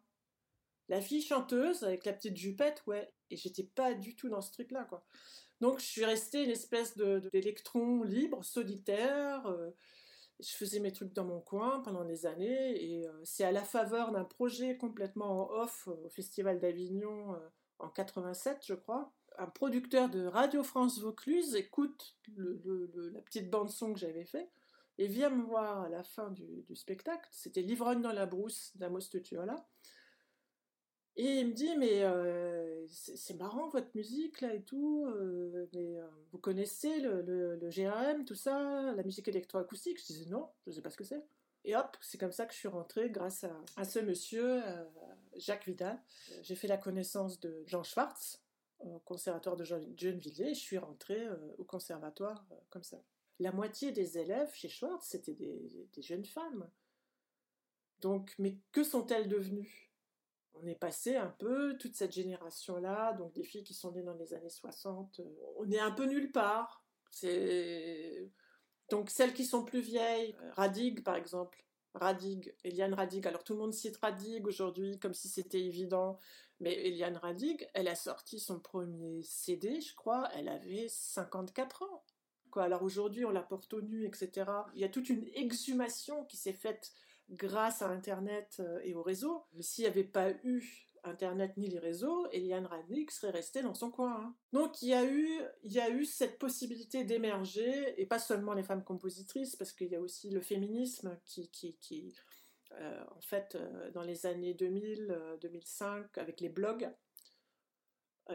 La 0.90 1.02
fille 1.02 1.22
chanteuse, 1.22 1.84
avec 1.84 2.06
la 2.06 2.14
petite 2.14 2.36
jupette, 2.36 2.84
ouais. 2.88 3.14
Et 3.30 3.38
j'étais 3.38 3.64
pas 3.64 3.94
du 3.94 4.16
tout 4.16 4.30
dans 4.30 4.42
ce 4.42 4.52
truc-là, 4.52 4.84
quoi. 4.84 5.06
Donc, 5.62 5.80
je 5.80 5.86
suis 5.86 6.06
restée 6.06 6.44
une 6.44 6.52
espèce 6.52 6.98
d'électron 6.98 8.04
libre, 8.04 8.44
solitaire. 8.44 9.48
euh, 9.48 9.72
je 10.40 10.52
faisais 10.56 10.80
mes 10.80 10.92
trucs 10.92 11.14
dans 11.14 11.26
mon 11.26 11.40
coin 11.40 11.80
pendant 11.80 12.06
des 12.06 12.28
années, 12.28 12.84
et 12.84 13.08
euh, 13.08 13.12
c'est 13.24 13.44
à 13.44 13.52
la 13.52 13.64
faveur 13.64 14.12
d'un 14.12 14.24
projet 14.24 14.78
complètement 14.78 15.50
en 15.50 15.62
off 15.64 15.88
euh, 15.88 16.06
au 16.06 16.10
Festival 16.10 16.60
d'Avignon 16.60 17.36
en 17.80 17.90
87, 17.90 18.64
je 18.66 18.76
crois. 18.76 19.12
Un 19.40 19.48
producteur 19.48 20.10
de 20.10 20.26
Radio 20.26 20.64
France 20.64 21.00
Vaucluse 21.00 21.56
écoute 21.56 22.16
la 22.36 23.22
petite 23.22 23.52
bande-son 23.52 23.94
que 23.94 24.00
j'avais 24.00 24.26
fait 24.26 24.50
et 24.98 25.08
vient 25.08 25.30
me 25.30 25.44
voir 25.44 25.84
à 25.84 25.90
la 25.90 26.04
fin 26.04 26.32
du, 26.32 26.64
du 26.68 26.76
spectacle. 26.76 27.28
C'était 27.32 27.62
L'ivrogne 27.62 28.02
dans 28.02 28.14
la 28.14 28.26
brousse 28.26 28.72
d'Amos 28.76 29.02
Tutuola. 29.12 29.68
Et 31.20 31.40
il 31.40 31.48
me 31.48 31.54
dit, 31.54 31.76
mais 31.78 32.04
euh, 32.04 32.86
c'est 32.88 33.34
marrant 33.34 33.70
votre 33.70 33.90
musique 33.96 34.40
là 34.42 34.54
et 34.54 34.62
tout, 34.62 35.08
euh, 35.08 35.66
mais 35.74 35.98
euh, 35.98 36.08
vous 36.32 36.38
connaissez 36.38 37.00
le, 37.00 37.24
le, 37.24 38.24
tout 38.24 38.36
ça, 38.36 38.94
la 38.96 39.02
musique 39.02 39.28
électroacoustique? 39.28 40.00
Je 40.00 40.06
disais 40.06 40.30
non, 40.30 40.48
je 40.66 40.70
ne 40.70 40.76
sais 40.76 40.82
pas 40.84 40.92
ce 40.92 40.98
que 40.98 41.04
c'est. 41.04 41.24
Et 41.66 41.76
hop, 41.76 41.98
c'est 42.02 42.20
comme 42.20 42.32
ça 42.32 42.46
que 42.46 42.54
je 42.54 42.60
suis 42.60 42.68
rentrée 42.68 43.10
grâce 43.10 43.44
à, 43.44 43.60
à 43.78 43.84
ce 43.84 43.98
monsieur, 43.98 44.62
Jacques 45.36 45.66
Vidal. 45.66 46.00
J'ai 46.44 46.56
fait 46.56 46.68
la 46.68 46.78
connaissance 46.78 47.40
de 47.40 47.64
Jean 47.66 47.82
Schwartz 47.84 48.44
au 48.80 49.00
conservatoire 49.00 49.56
de 49.56 49.64
Gennevilliers 49.64 50.52
et 50.52 50.54
je 50.54 50.60
suis 50.60 50.78
rentrée 50.78 51.28
au 51.58 51.64
conservatoire 51.64 52.46
comme 52.70 52.84
ça. 52.84 53.02
La 53.40 53.52
moitié 53.52 53.92
des 53.92 54.20
élèves 54.20 54.54
chez 54.54 54.70
Schwartz, 54.70 55.08
c'était 55.08 55.34
des 55.34 56.02
jeunes 56.02 56.26
femmes. 56.26 56.70
Donc, 58.02 58.36
mais 58.38 58.56
que 58.72 58.84
sont-elles 58.84 59.28
devenues? 59.28 59.87
On 60.62 60.68
est 60.68 60.76
passé 60.76 61.16
un 61.16 61.34
peu, 61.40 61.78
toute 61.78 61.96
cette 61.96 62.14
génération-là, 62.14 63.14
donc 63.14 63.34
des 63.34 63.44
filles 63.44 63.64
qui 63.64 63.74
sont 63.74 63.92
nées 63.92 64.04
dans 64.04 64.16
les 64.16 64.34
années 64.34 64.50
60, 64.50 65.20
euh, 65.20 65.24
on 65.58 65.70
est 65.72 65.80
un 65.80 65.92
peu 65.92 66.06
nulle 66.06 66.32
part. 66.32 66.84
Donc 68.90 69.10
celles 69.10 69.34
qui 69.34 69.46
sont 69.46 69.64
plus 69.66 69.82
vieilles, 69.82 70.36
euh, 70.42 70.52
Radig 70.54 71.04
par 71.04 71.16
exemple, 71.16 71.64
Radig, 71.94 72.54
Eliane 72.64 72.94
Radig, 72.94 73.28
alors 73.28 73.44
tout 73.44 73.54
le 73.54 73.60
monde 73.60 73.74
cite 73.74 73.98
Radig 73.98 74.46
aujourd'hui 74.46 75.00
comme 75.00 75.14
si 75.14 75.28
c'était 75.28 75.62
évident, 75.62 76.20
mais 76.60 76.74
Eliane 76.74 77.18
Radig, 77.18 77.68
elle 77.74 77.88
a 77.88 77.96
sorti 77.96 78.40
son 78.40 78.60
premier 78.60 79.24
CD, 79.24 79.82
je 79.82 79.96
crois, 79.96 80.30
elle 80.36 80.50
avait 80.50 80.88
54 80.90 81.84
ans. 81.84 82.04
Alors 82.56 82.82
aujourd'hui 82.82 83.26
on 83.26 83.30
la 83.30 83.44
porte 83.44 83.74
au 83.74 83.82
nu, 83.82 84.06
etc. 84.06 84.50
Il 84.74 84.82
y 84.82 84.84
a 84.84 84.90
toute 84.90 85.10
une 85.10 85.28
exhumation 85.36 86.26
qui 86.26 86.38
s'est 86.38 86.54
faite 86.54 86.92
grâce 87.30 87.82
à 87.82 87.90
Internet 87.90 88.58
euh, 88.60 88.80
et 88.84 88.94
aux 88.94 89.04
réseaux. 89.04 89.46
Mais 89.54 89.62
s'il 89.62 89.84
n'y 89.84 89.90
avait 89.90 90.04
pas 90.04 90.32
eu 90.44 90.88
Internet 91.04 91.58
ni 91.58 91.70
les 91.70 91.80
réseaux, 91.80 92.28
Eliane 92.32 92.66
Radnik 92.66 93.12
serait 93.12 93.32
restée 93.32 93.62
dans 93.62 93.74
son 93.74 93.92
coin. 93.92 94.16
hein. 94.16 94.36
Donc 94.54 94.82
il 94.82 94.90
y, 94.90 94.94
a 94.94 95.06
eu, 95.06 96.06
cette 96.06 96.38
possibilité 96.38 97.04
d'émerger, 97.04 98.00
et 98.02 98.06
pas 98.06 98.20
seulement 98.20 98.54
les 98.54 98.64
femmes 98.64 98.84
compositrices, 98.84 99.56
parce 99.56 99.74
qu'il 99.74 99.88
y 99.88 99.96
a 99.96 100.02
aussi 100.02 100.30
le 100.30 100.42
féminisme 100.42 101.18
qui, 101.26 102.14
euh, 102.74 103.04
en 103.16 103.22
fait, 103.22 103.56
euh, 103.56 103.92
dans 103.92 104.04
les 104.04 104.26
années 104.26 104.54
2000, 104.54 105.12
euh, 105.12 105.38
2005, 105.38 106.18
avec 106.18 106.42
les 106.42 106.50
blogs, 106.50 106.90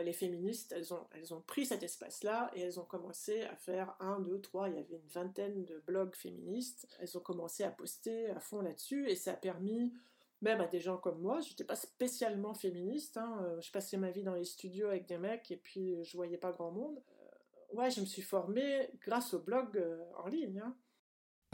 les 0.03 0.13
féministes, 0.13 0.73
elles 0.73 0.95
ont, 0.95 1.07
elles 1.13 1.35
ont 1.35 1.41
pris 1.41 1.67
cet 1.67 1.83
espace-là 1.83 2.51
et 2.55 2.61
elles 2.61 2.81
ont 2.81 2.85
commencé 2.85 3.43
à 3.43 3.57
faire 3.57 3.95
un, 4.01 4.21
deux, 4.21 4.41
trois, 4.41 4.69
il 4.69 4.77
y 4.77 4.79
avait 4.79 4.97
une 4.97 5.09
vingtaine 5.09 5.65
de 5.65 5.83
blogs 5.87 6.15
féministes. 6.15 6.89
Elles 7.01 7.17
ont 7.19 7.21
commencé 7.21 7.63
à 7.65 7.71
poster 7.71 8.31
à 8.31 8.41
fond 8.41 8.63
là-dessus 8.63 9.09
et 9.09 9.17
ça 9.17 9.33
a 9.33 9.37
permis, 9.37 9.93
même 10.41 10.61
à 10.61 10.67
des 10.67 10.81
gens 10.81 10.97
comme 10.97 11.21
moi, 11.21 11.41
je 11.41 11.51
n'étais 11.51 11.65
pas 11.65 11.77
spécialement 11.77 12.55
féministe, 12.55 13.17
hein, 13.17 13.39
euh, 13.43 13.61
je 13.61 13.71
passais 13.71 13.97
ma 13.97 14.11
vie 14.11 14.23
dans 14.23 14.35
les 14.35 14.45
studios 14.45 14.89
avec 14.89 15.07
des 15.07 15.19
mecs 15.19 15.51
et 15.51 15.57
puis 15.57 15.95
euh, 15.95 16.03
je 16.05 16.17
voyais 16.17 16.39
pas 16.39 16.53
grand 16.53 16.71
monde. 16.71 16.99
Euh, 16.99 17.77
ouais, 17.77 17.91
je 17.91 18.01
me 18.01 18.07
suis 18.07 18.23
formée 18.23 18.89
grâce 19.01 19.35
au 19.35 19.41
blog 19.41 19.77
euh, 19.77 20.03
en 20.17 20.29
ligne. 20.29 20.61
hein. 20.61 20.75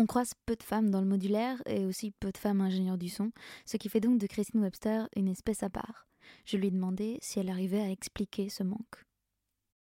On 0.01 0.07
croise 0.07 0.33
peu 0.47 0.55
de 0.55 0.63
femmes 0.63 0.91
dans 0.91 1.01
le 1.01 1.09
modulaire 1.09 1.61
et 1.67 1.85
aussi 1.85 2.13
peu 2.13 2.31
de 2.31 2.39
femmes 2.39 2.61
ingénieures 2.61 2.99
du 2.99 3.09
son, 3.09 3.33
ce 3.67 3.77
qui 3.77 3.89
fait 3.89 3.99
donc 3.99 4.19
de 4.19 4.29
Christine 4.29 4.61
Webster 4.61 5.09
une 5.17 5.27
espèce 5.27 5.65
à 5.65 5.71
part. 5.71 6.07
Je 6.45 6.57
lui 6.57 6.69
ai 6.69 6.71
demandé 6.71 7.19
si 7.21 7.39
elle 7.39 7.51
arrivait 7.51 7.81
à 7.81 7.91
expliquer 7.91 8.49
ce 8.49 8.63
manque. 8.63 9.05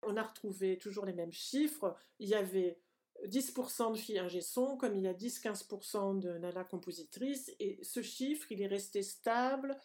On 0.04 0.18
a 0.18 0.24
retrouvé 0.24 0.78
toujours 0.78 1.06
les 1.06 1.14
mêmes 1.14 1.32
chiffres. 1.32 1.96
Il 2.20 2.30
y 2.30 2.36
avait 2.36 2.80
10% 3.28 3.94
de 3.94 3.98
filles 3.98 4.20
ingé 4.20 4.40
comme 4.80 4.96
il 4.96 5.04
y 5.04 5.08
a 5.08 5.14
10-15% 5.14 6.20
de 6.20 6.38
nanas 6.38 6.64
compositrices, 6.64 7.52
et 7.60 7.80
ce 7.84 8.02
chiffre, 8.02 8.52
il 8.52 8.62
est 8.62 8.68
resté 8.68 9.04
stable. 9.04 9.78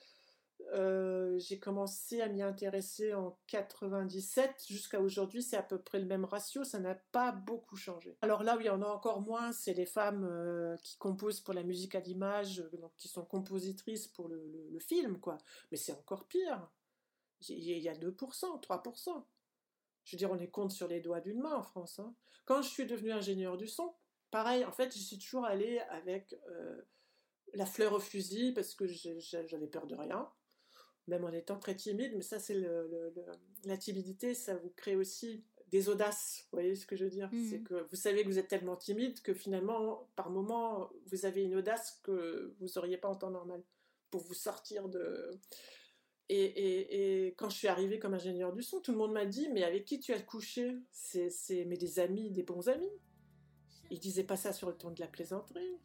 Euh, 0.72 1.38
j'ai 1.38 1.58
commencé 1.58 2.20
à 2.20 2.28
m'y 2.28 2.42
intéresser 2.42 3.14
en 3.14 3.38
97 3.46 4.64
jusqu'à 4.68 5.00
aujourd'hui, 5.00 5.42
c'est 5.42 5.56
à 5.56 5.62
peu 5.62 5.78
près 5.78 6.00
le 6.00 6.06
même 6.06 6.24
ratio, 6.24 6.64
ça 6.64 6.80
n'a 6.80 6.94
pas 6.94 7.32
beaucoup 7.32 7.76
changé. 7.76 8.16
Alors 8.22 8.42
là 8.42 8.56
où 8.56 8.60
il 8.60 8.66
y 8.66 8.70
en 8.70 8.82
a 8.82 8.86
encore 8.86 9.20
moins, 9.20 9.52
c'est 9.52 9.74
les 9.74 9.86
femmes 9.86 10.24
euh, 10.24 10.76
qui 10.82 10.96
composent 10.98 11.40
pour 11.40 11.54
la 11.54 11.62
musique 11.62 11.94
à 11.94 12.00
l'image, 12.00 12.60
euh, 12.60 12.76
donc 12.78 12.92
qui 12.96 13.08
sont 13.08 13.24
compositrices 13.24 14.08
pour 14.08 14.28
le, 14.28 14.78
film, 14.80 15.18
quoi. 15.18 15.38
Mais 15.70 15.78
c'est 15.78 15.92
encore 15.92 16.26
pire. 16.26 16.68
Il 17.48 17.58
y, 17.58 17.88
a 17.88 17.94
2%, 17.94 18.60
3%. 18.60 19.24
Je 20.04 20.12
veux 20.12 20.18
dire, 20.18 20.30
on 20.30 20.34
les 20.34 20.50
compte 20.50 20.70
sur 20.70 20.86
les 20.86 21.00
doigts 21.00 21.20
d'une 21.20 21.40
main 21.40 21.54
en 21.54 21.62
France. 21.62 21.98
hein. 21.98 22.14
Quand 22.44 22.62
je 22.62 22.68
suis 22.68 22.86
devenue 22.86 23.12
ingénieur 23.12 23.56
du 23.56 23.66
son, 23.66 23.94
pareil, 24.30 24.64
en 24.64 24.72
fait, 24.72 24.94
je 24.94 25.02
suis 25.02 25.18
toujours 25.18 25.44
allée 25.44 25.78
avec 25.90 26.38
la 27.54 27.66
fleur 27.66 27.94
au 27.94 28.00
fusil 28.00 28.52
parce 28.52 28.74
que 28.74 28.86
j'avais 28.86 29.66
peur 29.66 29.86
de 29.86 29.96
rien, 29.96 30.30
même 31.08 31.24
en 31.24 31.30
étant 31.32 31.58
très 31.58 31.74
timide. 31.74 32.12
Mais 32.16 32.22
ça, 32.22 32.38
c'est 32.38 32.54
le, 32.54 32.88
le- 32.88 33.12
le- 33.14 33.24
la 33.64 33.76
timidité, 33.76 34.34
ça 34.34 34.54
vous 34.56 34.70
crée 34.76 34.96
aussi 34.96 35.44
des 35.70 35.88
audaces. 35.88 36.46
Vous 36.52 36.58
voyez 36.58 36.74
ce 36.76 36.86
que 36.86 36.94
je 36.96 37.04
veux 37.04 37.10
dire? 37.10 37.28
Mhm. 37.32 37.46
C'est 37.50 37.60
que 37.60 37.86
vous 37.90 37.96
savez 37.96 38.22
que 38.22 38.28
vous 38.28 38.38
êtes 38.38 38.48
tellement 38.48 38.76
timide 38.76 39.20
que 39.22 39.34
finalement, 39.34 40.08
par 40.16 40.30
moment, 40.30 40.90
vous 41.06 41.26
avez 41.26 41.42
une 41.42 41.56
audace 41.56 42.00
que 42.02 42.54
vous 42.60 42.66
n'auriez 42.76 42.96
pas 42.98 43.08
en 43.08 43.16
temps 43.16 43.30
normal 43.30 43.62
pour 44.10 44.22
vous 44.22 44.34
sortir 44.34 44.88
de. 44.88 45.30
Et, 46.28 46.42
et- 46.44 47.26
et 47.26 47.34
quand 47.34 47.50
je 47.50 47.56
suis 47.56 47.68
arrivée 47.68 47.98
comme 48.00 48.14
ingénieur 48.14 48.52
du 48.52 48.62
son, 48.62 48.80
tout 48.80 48.90
le 48.92 48.98
monde 48.98 49.12
m'a 49.12 49.26
dit 49.26 49.48
Mais 49.52 49.62
avec 49.62 49.84
qui 49.84 50.00
tu 50.00 50.12
as 50.12 50.20
couché? 50.20 50.76
C'est 50.90 51.30
c'est- 51.30 51.64
mais 51.64 51.76
des 51.76 51.98
amis, 52.00 52.30
des 52.32 52.42
bons 52.42 52.68
amis. 52.68 52.90
Ils 53.90 54.00
disaient 54.00 54.24
pas 54.24 54.36
ça 54.36 54.52
sur 54.52 54.68
le 54.68 54.76
ton 54.76 54.90
de 54.90 54.98
la 55.00 55.06
plaisanterie. 55.06 55.78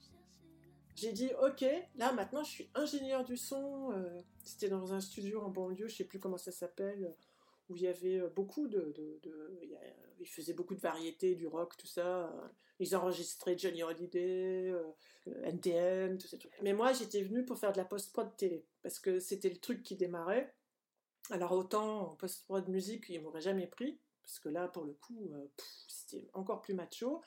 J'ai 1.01 1.13
dit 1.13 1.31
Ok, 1.41 1.65
là 1.95 2.11
maintenant 2.13 2.43
je 2.43 2.51
suis 2.51 2.69
ingénieur 2.75 3.23
du 3.23 3.35
son. 3.35 3.91
euh, 3.91 4.21
C'était 4.43 4.69
dans 4.69 4.93
un 4.93 5.01
studio 5.01 5.41
en 5.41 5.49
banlieue, 5.49 5.87
je 5.87 5.95
sais 5.95 6.03
plus 6.03 6.19
comment 6.19 6.37
ça 6.37 6.51
s'appelle, 6.51 7.15
où 7.69 7.75
il 7.75 7.81
y 7.81 7.87
avait 7.87 8.19
euh, 8.19 8.29
beaucoup 8.29 8.67
de. 8.67 8.91
de- 8.95 9.19
de- 9.23 9.59
ils 10.19 10.27
faisaient 10.27 10.53
beaucoup 10.53 10.75
de 10.75 10.79
variétés, 10.79 11.33
du 11.33 11.47
rock, 11.47 11.75
tout 11.75 11.87
ça. 11.87 12.27
euh, 12.27 12.47
Ils 12.79 12.95
enregistraient 12.95 13.57
Johnny 13.57 13.81
euh, 13.81 14.83
NTM, 15.43 16.19
tous 16.19 16.27
ces 16.27 16.37
trucs. 16.37 16.51
Mais 16.61 16.73
moi, 16.73 16.93
j'étais 16.93 17.23
venue 17.23 17.43
pour 17.45 17.57
faire 17.57 17.71
de 17.71 17.77
la 17.77 17.85
post-prod 17.85 18.35
télé, 18.37 18.63
parce 18.83 18.99
que 18.99 19.19
c'était 19.19 19.49
le 19.49 19.57
truc 19.57 19.81
qui 19.81 19.95
démarrait. 19.95 20.53
Alors 21.31 21.53
autant 21.53 22.11
en 22.11 22.15
post-prod 22.15 22.67
musique, 22.69 23.05
il 23.09 23.21
m'aurait 23.21 23.41
jamais 23.41 23.65
pris, 23.65 23.99
parce 24.21 24.37
que 24.37 24.49
là, 24.49 24.67
pour 24.67 24.83
le 24.85 24.93
coup, 24.93 25.31
c'était 25.87 26.27
encore 26.33 26.61
plus 26.61 26.75
macho. 26.75 27.21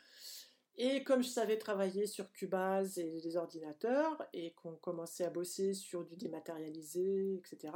Et 0.76 1.04
comme 1.04 1.22
je 1.22 1.28
savais 1.28 1.56
travailler 1.56 2.06
sur 2.06 2.32
Cubase 2.32 2.98
et 2.98 3.20
les 3.20 3.37
ordinateurs, 3.37 4.26
et 4.32 4.52
qu'on 4.54 4.74
commençait 4.74 5.24
à 5.24 5.30
bosser 5.30 5.72
sur 5.72 6.04
du 6.04 6.16
dématérialisé, 6.16 7.37
etc., 7.37 7.72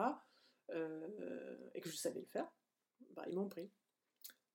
euh, 0.70 1.56
et 1.74 1.80
que 1.80 1.88
je 1.88 1.96
savais 1.96 2.20
le 2.20 2.26
faire, 2.26 2.50
bah, 3.14 3.24
ils 3.28 3.36
m'ont 3.36 3.48
pris. 3.48 3.70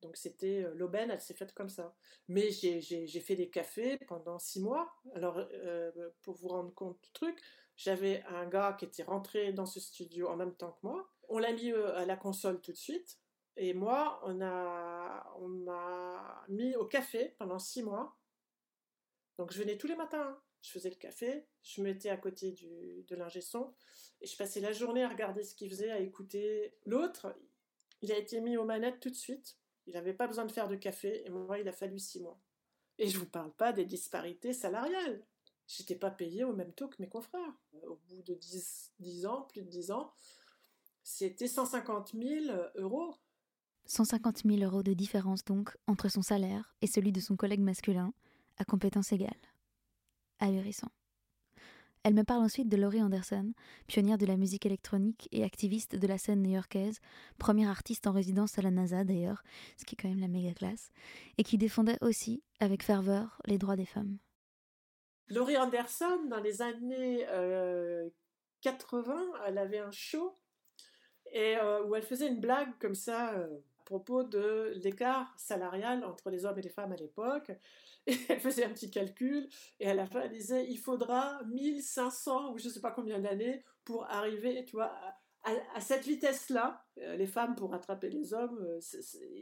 Donc 0.01 0.17
c'était 0.17 0.63
euh, 0.63 0.73
l'aubaine, 0.75 1.09
elle 1.09 1.21
s'est 1.21 1.33
faite 1.33 1.53
comme 1.53 1.69
ça. 1.69 1.95
Mais 2.27 2.51
j'ai 2.51 3.19
fait 3.21 3.37
des 3.37 3.49
cafés 3.49 3.97
pendant 4.07 4.37
six 4.39 4.59
mois. 4.59 4.93
Alors 5.15 5.37
euh, 5.37 6.09
pour 6.21 6.35
vous 6.35 6.49
rendre 6.49 6.73
compte 6.73 7.01
du 7.01 7.11
truc, 7.13 7.41
j'avais 7.77 8.23
un 8.23 8.45
gars 8.45 8.75
qui 8.77 8.83
était 8.83 9.03
rentré 9.03 9.53
dans 9.53 9.65
ce 9.65 9.79
studio 9.79 10.27
en 10.27 10.35
même 10.35 10.53
temps 10.53 10.73
que 10.73 10.85
moi. 10.85 11.09
On 11.29 11.39
l'a 11.39 11.53
mis 11.53 11.71
à 11.71 12.05
la 12.05 12.17
console 12.17 12.59
tout 12.59 12.73
de 12.73 12.77
suite. 12.77 13.17
Et 13.55 13.73
moi, 13.73 14.19
on 14.25 14.33
m'a 15.47 16.43
mis 16.49 16.75
au 16.75 16.85
café 16.85 17.35
pendant 17.37 17.59
six 17.59 17.83
mois 17.83 18.17
donc 19.37 19.51
je 19.51 19.59
venais 19.59 19.77
tous 19.77 19.87
les 19.87 19.95
matins, 19.95 20.39
je 20.61 20.71
faisais 20.71 20.89
le 20.89 20.95
café, 20.95 21.45
je 21.63 21.81
me 21.81 21.87
mettais 21.87 22.09
à 22.09 22.17
côté 22.17 22.51
du, 22.51 23.03
de 23.07 23.15
l'ingé 23.15 23.41
son, 23.41 23.73
et 24.21 24.27
je 24.27 24.37
passais 24.37 24.59
la 24.59 24.71
journée 24.71 25.03
à 25.03 25.09
regarder 25.09 25.43
ce 25.43 25.55
qu'il 25.55 25.69
faisait, 25.69 25.91
à 25.91 25.99
écouter. 25.99 26.73
L'autre, 26.85 27.35
il 28.01 28.11
a 28.11 28.17
été 28.17 28.39
mis 28.41 28.57
aux 28.57 28.65
manettes 28.65 28.99
tout 28.99 29.09
de 29.09 29.15
suite, 29.15 29.57
il 29.85 29.93
n'avait 29.93 30.13
pas 30.13 30.27
besoin 30.27 30.45
de 30.45 30.51
faire 30.51 30.67
de 30.67 30.75
café, 30.75 31.25
et 31.25 31.29
moi, 31.29 31.59
il 31.59 31.67
a 31.67 31.73
fallu 31.73 31.99
six 31.99 32.19
mois. 32.19 32.39
Et 32.97 33.07
je 33.07 33.15
ne 33.15 33.23
vous 33.23 33.29
parle 33.29 33.53
pas 33.53 33.73
des 33.73 33.85
disparités 33.85 34.53
salariales. 34.53 35.25
J'étais 35.67 35.95
pas 35.95 36.11
payé 36.11 36.43
au 36.43 36.53
même 36.53 36.73
taux 36.73 36.87
que 36.87 37.01
mes 37.01 37.09
confrères. 37.09 37.57
Au 37.87 37.95
bout 37.95 38.21
de 38.21 38.33
10, 38.35 39.25
ans, 39.25 39.43
plus 39.43 39.63
de 39.63 39.69
10 39.69 39.91
ans, 39.91 40.13
c'était 41.03 41.47
150 41.47 42.13
000 42.13 42.55
euros 42.75 43.15
150 43.85 44.43
000 44.45 44.61
euros 44.61 44.81
de 44.81 44.93
différence 44.93 45.43
donc 45.43 45.77
entre 45.87 46.07
son 46.07 46.21
salaire 46.21 46.73
et 46.81 46.87
celui 46.87 47.11
de 47.11 47.19
son 47.19 47.35
collègue 47.35 47.59
masculin, 47.59 48.13
à 48.57 48.65
compétences 48.65 49.11
égales. 49.11 49.31
Ahurissant. 50.39 50.91
Elle 52.03 52.15
me 52.15 52.23
parle 52.23 52.43
ensuite 52.43 52.67
de 52.67 52.75
Laurie 52.75 53.01
Anderson, 53.01 53.53
pionnière 53.87 54.17
de 54.17 54.25
la 54.25 54.35
musique 54.35 54.65
électronique 54.65 55.29
et 55.31 55.45
activiste 55.45 55.95
de 55.95 56.05
la 56.05 56.17
scène 56.17 56.41
new-yorkaise, 56.41 56.99
première 57.37 57.69
artiste 57.69 58.07
en 58.07 58.11
résidence 58.11 58.59
à 58.59 58.61
la 58.61 58.71
NASA 58.71 59.05
d'ailleurs, 59.05 59.41
ce 59.77 59.85
qui 59.85 59.95
est 59.95 60.01
quand 60.01 60.09
même 60.09 60.19
la 60.19 60.27
méga 60.27 60.53
classe, 60.53 60.91
et 61.37 61.43
qui 61.43 61.57
défendait 61.57 61.97
aussi, 62.01 62.43
avec 62.59 62.83
ferveur, 62.83 63.41
les 63.45 63.57
droits 63.57 63.77
des 63.77 63.85
femmes. 63.85 64.17
Laurie 65.29 65.57
Anderson, 65.57 66.25
dans 66.29 66.41
les 66.41 66.61
années 66.61 67.25
80, 68.61 69.13
euh, 69.15 69.37
elle 69.47 69.57
avait 69.57 69.79
un 69.79 69.91
show 69.91 70.37
et, 71.31 71.55
euh, 71.55 71.83
où 71.85 71.95
elle 71.95 72.03
faisait 72.03 72.27
une 72.27 72.41
blague 72.41 72.77
comme 72.79 72.95
ça 72.95 73.33
euh, 73.33 73.59
à 73.83 73.85
propos 73.85 74.23
de 74.23 74.71
l'écart 74.81 75.33
salarial 75.37 76.05
entre 76.05 76.29
les 76.29 76.45
hommes 76.45 76.57
et 76.57 76.61
les 76.61 76.69
femmes 76.69 76.93
à 76.93 76.95
l'époque. 76.95 77.51
Elle 78.07 78.39
faisait 78.39 78.63
un 78.63 78.69
petit 78.69 78.89
calcul, 78.89 79.49
et 79.79 79.89
à 79.89 79.93
la 79.93 80.05
fin, 80.05 80.21
elle 80.21 80.31
disait, 80.31 80.65
il 80.69 80.77
faudra 80.77 81.41
1500 81.45 82.51
ou 82.51 82.57
je 82.57 82.67
ne 82.67 82.73
sais 82.73 82.81
pas 82.81 82.91
combien 82.91 83.19
d'années 83.19 83.63
pour 83.85 84.03
arriver, 84.09 84.65
tu 84.65 84.75
vois, 84.75 84.87
à, 84.87 85.17
cette 85.79 86.05
vitesse-là, 86.05 86.85
euh, 86.99 87.17
les 87.17 87.27
femmes 87.27 87.55
pour 87.55 87.71
rattraper 87.71 88.09
les 88.09 88.33
hommes, 88.33 88.59
euh, 88.61 88.79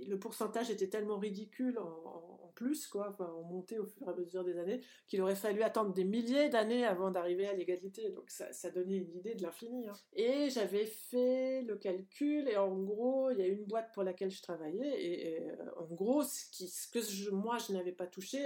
le 0.08 0.18
pourcentage 0.18 0.72
était 0.72 0.90
tellement 0.90 1.20
ridicule 1.20 1.78
en, 1.78 2.52
plus, 2.56 2.88
quoi, 2.88 3.10
enfin, 3.10 3.26
en 3.26 3.44
montée 3.44 3.80
au 3.80 3.86
fur 3.86 4.08
et 4.08 4.12
à 4.12 4.16
mesure 4.16 4.44
des 4.44 4.58
années, 4.58 4.82
qu'il 5.08 5.22
aurait 5.22 5.36
fallu 5.36 5.64
attendre 5.64 5.94
des 5.94 6.04
milliers 6.04 6.50
d'années 6.50 6.86
avant 6.86 7.10
d'arriver 7.10 7.48
à 7.48 7.54
l'égalité. 7.54 8.10
Donc 8.12 8.30
ça, 8.30 8.70
donnait 8.72 8.98
une 8.98 9.16
idée 9.16 9.36
de 9.36 9.42
l'infini. 9.42 9.88
Hein. 9.88 9.94
Et 10.14 10.50
j'avais 10.50 10.86
fait 10.86 11.62
le 11.62 11.78
calcul, 11.78 12.48
et 12.50 12.58
en 12.58 12.76
gros, 12.78 13.32
il 13.32 13.38
y 13.38 13.42
a 13.42 13.48
une 13.48 13.66
boîte 13.66 13.92
pour 13.94 14.04
laquelle 14.04 14.32
je 14.32 14.42
travaillais, 14.42 15.04
et, 15.04 15.50
euh, 15.50 15.56
en 15.78 15.86
gros, 15.86 16.24
ce 16.24 16.88
que 16.92 17.30
moi 17.32 17.58
je 17.58 17.74
n'avais 17.74 17.94
pas 17.94 18.08
touché 18.08 18.44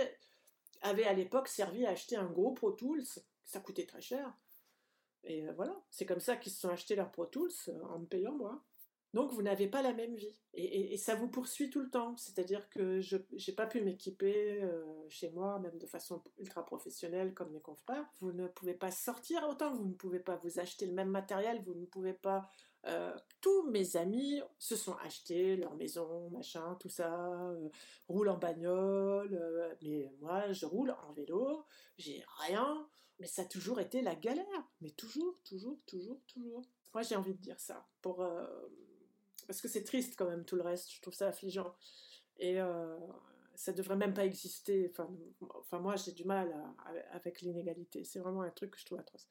avait 0.81 1.05
à 1.05 1.13
l'époque 1.13 1.47
servi 1.47 1.85
à 1.85 1.91
acheter 1.91 2.15
un 2.15 2.29
gros 2.29 2.51
Pro 2.51 2.71
Tools, 2.71 3.05
ça 3.43 3.59
coûtait 3.59 3.85
très 3.85 4.01
cher 4.01 4.37
et 5.25 5.47
euh, 5.47 5.53
voilà, 5.55 5.75
c'est 5.89 6.05
comme 6.05 6.19
ça 6.19 6.35
qu'ils 6.35 6.51
se 6.51 6.61
sont 6.61 6.69
achetés 6.69 6.95
leur 6.95 7.11
Pro 7.11 7.25
Tools 7.25 7.51
euh, 7.69 7.83
en 7.89 7.99
me 7.99 8.05
payant 8.05 8.33
moi. 8.33 8.63
Donc 9.13 9.31
vous 9.31 9.41
n'avez 9.41 9.67
pas 9.67 9.81
la 9.81 9.93
même 9.93 10.13
vie. 10.15 10.37
Et, 10.53 10.97
ça 10.97 11.15
vous 11.15 11.29
poursuit 11.29 11.69
tout 11.69 11.79
le 11.79 11.89
temps. 11.89 12.17
C'est-à-dire 12.17 12.69
que 12.69 12.99
je 12.99 13.15
n'ai 13.15 13.55
pas 13.55 13.65
pu 13.65 13.81
m'équiper 13.81 14.61
euh, 14.61 14.83
chez 15.07 15.29
moi, 15.31 15.57
même 15.59 15.77
de 15.77 15.85
façon 15.85 16.21
ultra 16.37 16.65
professionnelle 16.65 17.33
comme 17.33 17.51
mes 17.51 17.61
confrères. 17.61 18.05
Vous 18.19 18.33
ne 18.33 18.47
pouvez 18.47 18.73
pas 18.73 18.91
sortir 18.91 19.47
autant, 19.49 19.73
vous 19.73 19.85
ne 19.85 19.93
pouvez 19.93 20.19
pas 20.19 20.35
vous 20.43 20.59
acheter 20.59 20.85
le 20.85 20.91
même 20.91 21.09
matériel, 21.09 21.61
vous 21.65 21.75
ne 21.75 21.85
pouvez 21.85 22.13
pas... 22.13 22.49
tous 23.41 23.69
mes 23.69 23.97
amis 23.97 24.41
se 24.59 24.75
sont 24.75 24.95
achetés 25.03 25.55
leur 25.55 25.75
maison, 25.75 26.29
machin, 26.29 26.75
tout 26.79 26.89
ça, 26.89 27.53
roulent 28.07 28.29
en 28.29 28.37
bagnole, 28.37 29.77
mais 29.81 30.11
moi 30.19 30.51
je 30.51 30.65
roule 30.65 30.91
en 30.91 31.13
vélo, 31.13 31.65
j'ai 31.97 32.23
rien. 32.39 32.87
Mais 33.19 33.27
ça 33.27 33.43
a 33.43 33.45
toujours 33.45 33.79
été 33.79 34.01
la 34.01 34.15
galère. 34.15 34.45
Mais 34.81 34.91
toujours, 34.91 35.39
toujours, 35.43 35.79
toujours, 35.85 36.19
toujours. 36.27 36.65
Moi, 36.93 37.03
j'ai 37.03 37.15
envie 37.15 37.33
de 37.33 37.41
dire 37.41 37.59
ça. 37.59 37.87
Euh, 38.05 38.67
Parce 39.47 39.61
que 39.61 39.67
c'est 39.67 39.83
triste 39.83 40.15
quand 40.17 40.27
même 40.27 40.45
tout 40.45 40.55
le 40.55 40.63
reste. 40.63 40.91
Je 40.91 41.01
trouve 41.01 41.13
ça 41.13 41.27
affligeant. 41.27 41.75
Et 42.37 42.59
euh, 42.59 42.97
ça 43.55 43.71
devrait 43.71 43.95
même 43.95 44.13
pas 44.13 44.25
exister. 44.25 44.91
Enfin 45.53 45.79
moi, 45.79 45.95
j'ai 45.95 46.11
du 46.11 46.25
mal 46.25 46.53
avec 47.11 47.41
l'inégalité. 47.41 48.03
C'est 48.03 48.19
vraiment 48.19 48.41
un 48.41 48.49
truc 48.49 48.71
que 48.71 48.79
je 48.79 48.85
trouve 48.85 48.99
atroce. 48.99 49.27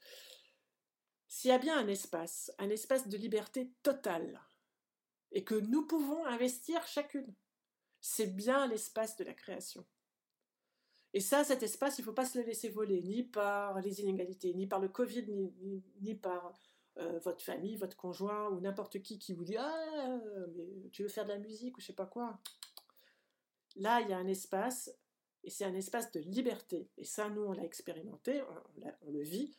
S'il 1.29 1.51
y 1.51 1.55
a 1.55 1.59
bien 1.59 1.79
un 1.79 1.89
espace, 1.89 2.53
un 2.59 2.71
espace 2.71 3.09
de 3.09 3.17
liberté 3.17 3.71
totale, 3.83 4.41
et 5.33 5.45
que 5.45 5.55
nous 5.55 5.87
pouvons 5.87 6.25
investir 6.27 6.87
chacune, 6.87 7.35
c'est 8.01 8.35
bien 8.37 8.67
l'espace 8.67 9.17
de 9.17 9.25
la 9.25 9.35
création. 9.35 9.85
Et 11.13 11.21
ça, 11.21 11.45
cet 11.45 11.63
espace, 11.63 11.99
il 11.99 12.03
ne 12.03 12.07
faut 12.07 12.13
pas 12.13 12.27
se 12.27 12.39
le 12.39 12.45
laisser 12.45 12.69
voler, 12.69 13.01
ni 13.03 13.23
par 13.23 13.81
les 13.81 14.01
inégalités, 14.01 14.53
ni 14.53 14.67
par 14.67 14.81
le 14.81 14.89
Covid, 14.89 15.25
ni, 16.01 16.15
par 16.15 16.53
euh, 16.99 17.19
votre 17.21 17.43
famille, 17.43 17.77
votre 17.77 17.97
conjoint, 17.97 18.49
ou 18.51 18.61
n'importe 18.61 19.01
qui 19.01 19.19
qui 19.19 19.33
vous 19.33 19.45
dit 19.45 19.57
Ah, 19.57 20.19
mais 20.57 20.91
tu 20.91 21.03
veux 21.03 21.09
faire 21.09 21.25
de 21.25 21.31
la 21.31 21.39
musique 21.39 21.77
ou 21.77 21.81
je 21.81 21.87
sais 21.87 21.93
pas 21.93 22.07
quoi? 22.07 22.41
Là, 23.77 24.01
il 24.01 24.09
y 24.09 24.13
a 24.13 24.19
un 24.19 24.27
espace, 24.27 24.91
et 25.45 25.51
c'est 25.51 25.65
un 25.65 25.75
espace 25.75 26.11
de 26.11 26.21
liberté. 26.21 26.91
Et 26.97 27.05
ça, 27.05 27.29
nous, 27.29 27.43
on 27.43 27.53
l'a 27.53 27.65
expérimenté, 27.65 28.43
on, 29.03 29.11
le 29.11 29.23
vit, 29.23 29.57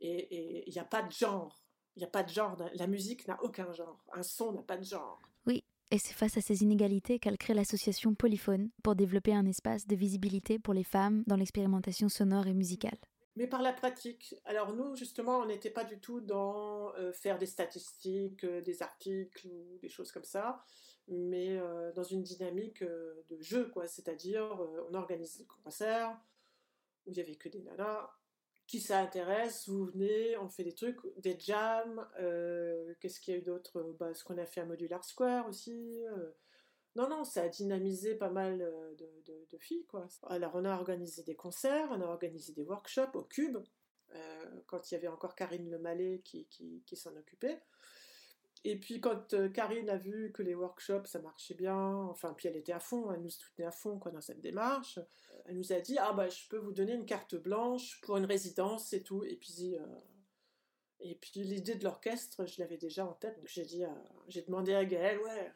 et 0.00 0.68
il 0.68 0.72
n'y 0.72 0.78
a 0.78 0.84
pas 0.84 1.02
de 1.02 1.12
genre. 1.12 1.62
Il 1.96 2.00
n'y 2.00 2.04
a 2.04 2.10
pas 2.10 2.22
de 2.22 2.28
genre. 2.28 2.56
La 2.74 2.86
musique 2.86 3.26
n'a 3.26 3.42
aucun 3.42 3.72
genre. 3.72 4.04
Un 4.12 4.22
son 4.22 4.52
n'a 4.52 4.62
pas 4.62 4.76
de 4.76 4.84
genre. 4.84 5.18
Oui, 5.46 5.64
et 5.90 5.98
c'est 5.98 6.12
face 6.12 6.36
à 6.36 6.40
ces 6.42 6.62
inégalités 6.62 7.18
qu'elle 7.18 7.38
crée 7.38 7.54
l'association 7.54 8.14
Polyphone 8.14 8.70
pour 8.82 8.94
développer 8.94 9.34
un 9.34 9.46
espace 9.46 9.86
de 9.86 9.96
visibilité 9.96 10.58
pour 10.58 10.74
les 10.74 10.84
femmes 10.84 11.24
dans 11.26 11.36
l'expérimentation 11.36 12.08
sonore 12.08 12.46
et 12.46 12.54
musicale. 12.54 12.98
Mais 13.36 13.46
par 13.46 13.62
la 13.62 13.72
pratique. 13.72 14.34
Alors 14.44 14.74
nous, 14.74 14.96
justement, 14.96 15.38
on 15.38 15.46
n'était 15.46 15.70
pas 15.70 15.84
du 15.84 15.98
tout 15.98 16.20
dans 16.20 16.94
euh, 16.96 17.12
faire 17.12 17.38
des 17.38 17.46
statistiques, 17.46 18.44
euh, 18.44 18.60
des 18.60 18.82
articles 18.82 19.46
ou 19.46 19.78
des 19.80 19.88
choses 19.88 20.12
comme 20.12 20.24
ça, 20.24 20.62
mais 21.06 21.56
euh, 21.56 21.90
dans 21.92 22.02
une 22.02 22.22
dynamique 22.22 22.82
de 22.82 23.40
jeu, 23.40 23.70
quoi. 23.70 23.86
C'est-à-dire, 23.86 24.44
on 24.90 24.94
organise 24.94 25.38
des 25.38 25.46
concerts 25.46 26.18
où 27.06 27.12
il 27.12 27.14
n'y 27.14 27.20
avait 27.20 27.36
que 27.36 27.48
des 27.48 27.62
nanas, 27.62 28.10
qui 28.68 28.80
ça 28.80 29.00
intéresse, 29.00 29.66
vous 29.66 29.86
venez, 29.86 30.36
on 30.36 30.50
fait 30.50 30.62
des 30.62 30.74
trucs, 30.74 30.98
des 31.16 31.36
jams, 31.40 32.06
euh, 32.20 32.94
qu'est-ce 33.00 33.18
qu'il 33.18 33.32
y 33.32 33.36
a 33.36 33.40
eu 33.40 33.42
d'autre? 33.42 33.96
Bah, 33.98 34.12
Ce 34.12 34.22
qu'on 34.22 34.36
a 34.36 34.44
fait 34.44 34.60
à 34.60 34.66
Modular 34.66 35.02
Square 35.04 35.48
aussi. 35.48 36.04
Euh. 36.04 36.30
Non, 36.94 37.08
non, 37.08 37.24
ça 37.24 37.44
a 37.44 37.48
dynamisé 37.48 38.14
pas 38.14 38.28
mal 38.28 38.60
euh, 38.60 38.94
de, 39.50 39.58
filles, 39.58 39.86
quoi. 39.86 40.06
Alors, 40.28 40.52
on 40.54 40.66
a 40.66 40.74
organisé 40.76 41.22
des 41.22 41.34
concerts, 41.34 41.88
on 41.90 42.00
a 42.02 42.04
organisé 42.04 42.52
des 42.52 42.62
workshops 42.62 43.14
au 43.14 43.22
Cube, 43.22 43.58
quand 44.66 44.90
il 44.90 44.94
y 44.94 44.96
avait 44.96 45.08
encore 45.08 45.34
Karine 45.34 45.70
Le 45.70 46.16
qui, 46.18 46.46
qui, 46.46 46.82
qui 46.86 46.96
s'en 46.96 47.14
occupait. 47.16 47.60
Et 48.64 48.78
puis 48.78 49.00
quand 49.00 49.34
euh, 49.34 49.48
Karine 49.48 49.88
a 49.88 49.96
vu 49.96 50.32
que 50.32 50.42
les 50.42 50.54
workshops 50.54 51.06
ça 51.06 51.20
marchait 51.20 51.54
bien, 51.54 51.78
enfin 51.78 52.34
puis 52.34 52.48
elle 52.48 52.56
était 52.56 52.72
à 52.72 52.80
fond, 52.80 53.12
elle 53.12 53.22
nous 53.22 53.30
soutenait 53.30 53.66
à 53.66 53.70
fond 53.70 54.00
dans 54.12 54.20
cette 54.20 54.40
démarche, 54.40 54.98
elle 55.46 55.56
nous 55.56 55.72
a 55.72 55.80
dit 55.80 55.96
ah 55.98 56.12
bah 56.12 56.28
je 56.28 56.48
peux 56.48 56.58
vous 56.58 56.72
donner 56.72 56.94
une 56.94 57.06
carte 57.06 57.36
blanche 57.36 58.00
pour 58.02 58.16
une 58.16 58.24
résidence 58.24 58.92
et 58.92 59.02
tout. 59.02 59.24
Et 59.24 59.36
puis 59.36 59.76
euh, 59.78 61.14
puis 61.20 61.40
l'idée 61.44 61.76
de 61.76 61.84
l'orchestre 61.84 62.46
je 62.46 62.60
l'avais 62.60 62.78
déjà 62.78 63.06
en 63.06 63.12
tête, 63.14 63.36
donc 63.36 63.46
j'ai 63.46 63.64
dit 63.64 63.84
j'ai 64.26 64.42
demandé 64.42 64.74
à 64.74 64.84
Gaëlle 64.84 65.20
ouais 65.20 65.52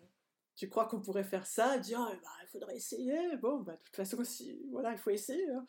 tu 0.55 0.69
crois 0.69 0.87
qu'on 0.87 1.01
pourrait 1.01 1.25
faire 1.25 1.47
ça? 1.47 1.75
Elle 1.75 1.81
dit 1.81 1.95
ah 1.95 2.11
bah 2.23 2.31
il 2.43 2.49
faudrait 2.49 2.77
essayer. 2.77 3.37
Bon 3.39 3.61
bah 3.61 3.73
de 3.73 3.83
toute 3.85 3.97
façon 3.97 4.23
si 4.25 4.63
voilà 4.71 4.93
il 4.93 4.99
faut 4.99 5.11
essayer. 5.11 5.49
Hein. 5.51 5.65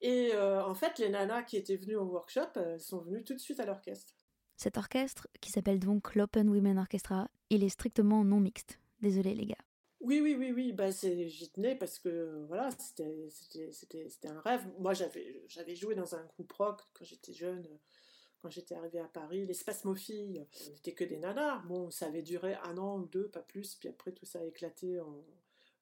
Et 0.00 0.32
euh, 0.34 0.64
en 0.64 0.74
fait 0.74 0.98
les 0.98 1.08
nanas 1.08 1.42
qui 1.42 1.56
étaient 1.56 1.76
venues 1.76 1.96
au 1.96 2.04
workshop 2.04 2.48
elles 2.56 2.80
sont 2.80 3.00
venues 3.00 3.24
tout 3.24 3.34
de 3.34 3.40
suite 3.40 3.60
à 3.60 3.66
l'orchestre. 3.66 4.14
Cet 4.58 4.76
orchestre, 4.76 5.28
qui 5.40 5.52
s'appelle 5.52 5.78
donc 5.78 6.16
l'Open 6.16 6.48
Women 6.50 6.78
Orchestra, 6.78 7.30
il 7.48 7.62
est 7.62 7.68
strictement 7.68 8.24
non 8.24 8.40
mixte. 8.40 8.80
Désolé 9.00 9.32
les 9.36 9.46
gars. 9.46 9.64
Oui, 10.00 10.20
oui, 10.20 10.34
oui, 10.36 10.50
oui, 10.50 10.72
bah, 10.72 10.90
j'y 10.90 11.48
tenais 11.50 11.76
parce 11.76 12.00
que 12.00 12.44
voilà, 12.48 12.68
c'était 12.72 14.28
un 14.28 14.40
rêve. 14.40 14.66
Moi, 14.80 14.94
j'avais 14.94 15.76
joué 15.76 15.94
dans 15.94 16.16
un 16.16 16.24
groupe 16.24 16.50
rock 16.52 16.82
quand 16.92 17.04
j'étais 17.04 17.32
jeune, 17.32 17.64
quand 18.40 18.50
j'étais 18.50 18.74
arrivée 18.74 18.98
à 18.98 19.06
Paris, 19.06 19.46
les 19.46 19.54
spasmophiles, 19.54 20.44
on 20.66 20.72
n'était 20.72 20.92
que 20.92 21.04
des 21.04 21.18
nanas. 21.18 21.62
Bon, 21.68 21.92
ça 21.92 22.06
avait 22.06 22.22
duré 22.22 22.54
un 22.64 22.78
an 22.78 22.98
ou 22.98 23.06
deux, 23.06 23.28
pas 23.28 23.42
plus, 23.42 23.76
puis 23.76 23.88
après 23.88 24.10
tout 24.10 24.26
ça 24.26 24.40
a 24.40 24.44
éclaté 24.44 24.98
en... 24.98 25.24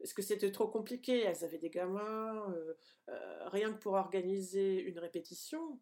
Est-ce 0.00 0.12
que 0.12 0.20
c'était 0.20 0.52
trop 0.52 0.68
compliqué 0.68 1.20
Elles 1.20 1.44
avaient 1.44 1.56
des 1.56 1.70
gamins, 1.70 2.52
euh, 2.52 2.74
euh, 3.08 3.48
rien 3.48 3.72
que 3.72 3.78
pour 3.78 3.94
organiser 3.94 4.82
une 4.82 4.98
répétition, 4.98 5.78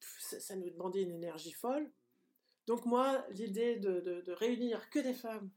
ça, 0.00 0.40
ça, 0.40 0.56
nous 0.56 0.70
demandait 0.70 1.02
une 1.02 1.12
énergie 1.12 1.52
folle. 1.52 1.90
Donc 2.66 2.84
moi, 2.84 3.24
l'idée 3.30 3.76
de, 3.76 4.00
de, 4.00 4.20
de, 4.22 4.32
réunir 4.32 4.90
que 4.90 4.98
des 4.98 5.14
femmes 5.14 5.50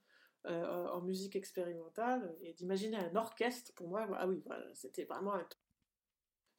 en 0.46 1.02
musique 1.02 1.36
expérimentale 1.36 2.36
et 2.42 2.54
d'imaginer 2.54 2.98
un 2.98 3.16
orchestre, 3.16 3.74
pour 3.74 3.88
moi, 3.90 4.08
ah 4.14 4.28
oui, 4.28 4.42
voilà, 4.46 4.66
c'était 4.74 5.04
vraiment 5.04 5.34
un 5.34 5.48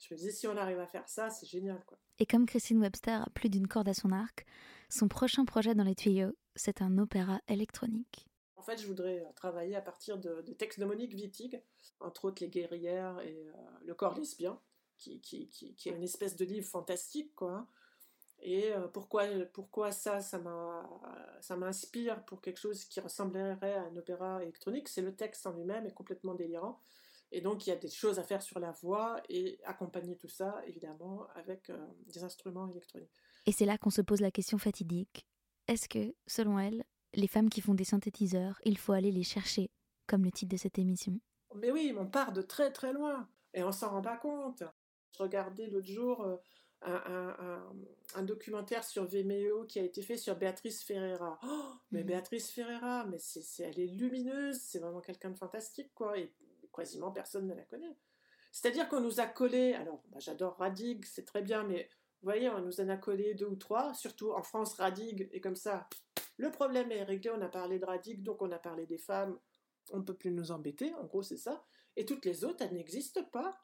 je 0.00 0.14
me 0.14 0.18
disais, 0.18 0.32
si 0.32 0.46
on 0.46 0.56
arrive 0.56 0.80
à 0.80 0.86
faire 0.86 1.08
ça, 1.08 1.30
c'est 1.30 1.46
génial. 1.46 1.84
Quoi. 1.84 1.98
Et 2.18 2.26
comme 2.26 2.46
Christine 2.46 2.80
Webster 2.80 3.22
a 3.22 3.30
plus 3.30 3.50
d'une 3.50 3.68
corde 3.68 3.88
à 3.88 3.94
son 3.94 4.12
arc, 4.12 4.46
son 4.88 5.08
prochain 5.08 5.44
projet 5.44 5.74
dans 5.74 5.84
les 5.84 5.94
tuyaux, 5.94 6.32
c'est 6.56 6.82
un 6.82 6.98
opéra 6.98 7.40
électronique. 7.48 8.26
En 8.56 8.62
fait, 8.62 8.80
je 8.80 8.86
voudrais 8.86 9.20
euh, 9.20 9.32
travailler 9.36 9.76
à 9.76 9.82
partir 9.82 10.18
de, 10.18 10.42
de 10.42 10.52
textes 10.52 10.80
de 10.80 10.84
Monique 10.84 11.14
Wittig, 11.14 11.62
entre 12.00 12.26
autres 12.26 12.42
Les 12.42 12.48
guerrières 12.48 13.20
et 13.20 13.46
euh, 13.46 13.52
Le 13.84 13.94
corps 13.94 14.14
lesbien, 14.14 14.60
qui, 15.00 15.20
qui, 15.20 15.48
qui, 15.48 15.74
qui, 15.74 15.88
est 15.88 15.92
une 15.92 16.04
espèce 16.04 16.36
de 16.36 16.44
livre 16.44 16.68
fantastique. 16.68 17.34
Quoi. 17.34 17.66
Et 18.42 18.72
euh, 18.72 18.86
pourquoi, 18.88 19.24
pourquoi 19.52 19.90
ça, 19.92 20.20
ça 20.20 21.56
m'inspire 21.56 22.24
pour 22.24 22.40
quelque 22.40 22.60
chose 22.60 22.84
qui 22.84 23.00
ressemblerait 23.00 23.74
à 23.74 23.82
un 23.82 23.96
opéra 23.96 24.42
électronique 24.42 24.88
C'est 24.88 25.02
le 25.02 25.14
texte 25.14 25.46
en 25.46 25.52
lui-même 25.52 25.86
est 25.86 25.94
complètement 25.94 26.34
délirant. 26.34 26.80
Et 27.32 27.40
donc, 27.40 27.66
il 27.66 27.70
y 27.70 27.72
a 27.72 27.76
des 27.76 27.88
choses 27.88 28.18
à 28.18 28.24
faire 28.24 28.42
sur 28.42 28.58
la 28.58 28.72
voix 28.72 29.20
et 29.28 29.60
accompagner 29.64 30.16
tout 30.16 30.28
ça, 30.28 30.62
évidemment, 30.66 31.28
avec 31.34 31.70
euh, 31.70 31.78
des 32.06 32.24
instruments 32.24 32.68
électroniques. 32.68 33.12
Et 33.46 33.52
c'est 33.52 33.66
là 33.66 33.78
qu'on 33.78 33.90
se 33.90 34.02
pose 34.02 34.20
la 34.20 34.30
question 34.30 34.58
fatidique. 34.58 35.26
Est-ce 35.68 35.88
que, 35.88 36.14
selon 36.26 36.58
elle, 36.58 36.84
les 37.14 37.28
femmes 37.28 37.48
qui 37.48 37.60
font 37.60 37.74
des 37.74 37.84
synthétiseurs, 37.84 38.60
il 38.64 38.78
faut 38.78 38.92
aller 38.92 39.12
les 39.12 39.22
chercher, 39.22 39.70
comme 40.06 40.24
le 40.24 40.32
titre 40.32 40.50
de 40.50 40.56
cette 40.56 40.78
émission? 40.78 41.20
Mais 41.54 41.70
oui, 41.70 41.94
on 41.96 42.06
part 42.06 42.32
de 42.32 42.42
très 42.42 42.72
très 42.72 42.92
loin 42.92 43.28
et 43.54 43.62
on 43.62 43.72
s'en 43.72 43.90
rend 43.90 44.02
pas 44.02 44.16
compte. 44.16 44.62
Regardais 45.20 45.66
l'autre 45.66 45.86
jour 45.86 46.22
euh, 46.24 46.36
un, 46.82 46.94
un, 47.38 47.72
un, 48.14 48.22
documentaire 48.22 48.84
sur 48.84 49.04
Vimeo 49.04 49.64
qui 49.64 49.78
a 49.78 49.82
été 49.82 50.00
fait 50.00 50.16
sur 50.16 50.34
Béatrice 50.36 50.82
Ferreira. 50.82 51.38
Oh, 51.46 51.72
mais 51.90 52.02
mmh. 52.02 52.06
Béatrice 52.06 52.50
Ferreira, 52.50 53.04
mais 53.04 53.18
c'est, 53.18 53.62
elle 53.62 53.78
est 53.78 53.86
lumineuse, 53.86 54.58
c'est 54.58 54.78
vraiment 54.78 55.02
quelqu'un 55.02 55.30
de 55.30 55.36
fantastique, 55.36 55.92
quoi. 55.94 56.18
Et 56.18 56.32
quasiment 56.72 57.10
personne 57.10 57.46
ne 57.46 57.54
la 57.54 57.64
connaît. 57.64 57.96
C'est-à-dire 58.52 58.88
qu'on 58.88 59.00
nous 59.00 59.20
a 59.20 59.26
collé, 59.26 59.74
alors 59.74 60.02
bah, 60.08 60.18
j'adore 60.20 60.56
Radig, 60.56 61.04
c'est 61.04 61.24
très 61.24 61.42
bien, 61.42 61.64
mais 61.64 61.88
vous 62.22 62.26
voyez, 62.26 62.48
on 62.48 62.60
nous 62.60 62.80
en 62.80 62.88
a 62.88 62.96
collé 62.96 63.34
deux 63.34 63.46
ou 63.46 63.56
trois, 63.56 63.94
surtout 63.94 64.32
en 64.32 64.42
France, 64.42 64.74
Radig, 64.74 65.28
et 65.32 65.40
comme 65.40 65.56
ça, 65.56 65.88
le 66.36 66.50
problème 66.50 66.90
est 66.90 67.02
réglé, 67.02 67.30
on 67.30 67.40
a 67.42 67.48
parlé 67.48 67.78
de 67.78 67.84
Radig, 67.84 68.22
donc 68.22 68.42
on 68.42 68.50
a 68.50 68.58
parlé 68.58 68.86
des 68.86 68.98
femmes, 68.98 69.38
on 69.92 69.98
ne 69.98 70.02
peut 70.02 70.14
plus 70.14 70.30
nous 70.30 70.50
embêter, 70.50 70.94
en 70.94 71.04
gros 71.04 71.22
c'est 71.22 71.36
ça, 71.36 71.64
et 71.96 72.04
toutes 72.04 72.24
les 72.24 72.44
autres, 72.44 72.64
elles 72.64 72.74
n'existent 72.74 73.24
pas. 73.24 73.56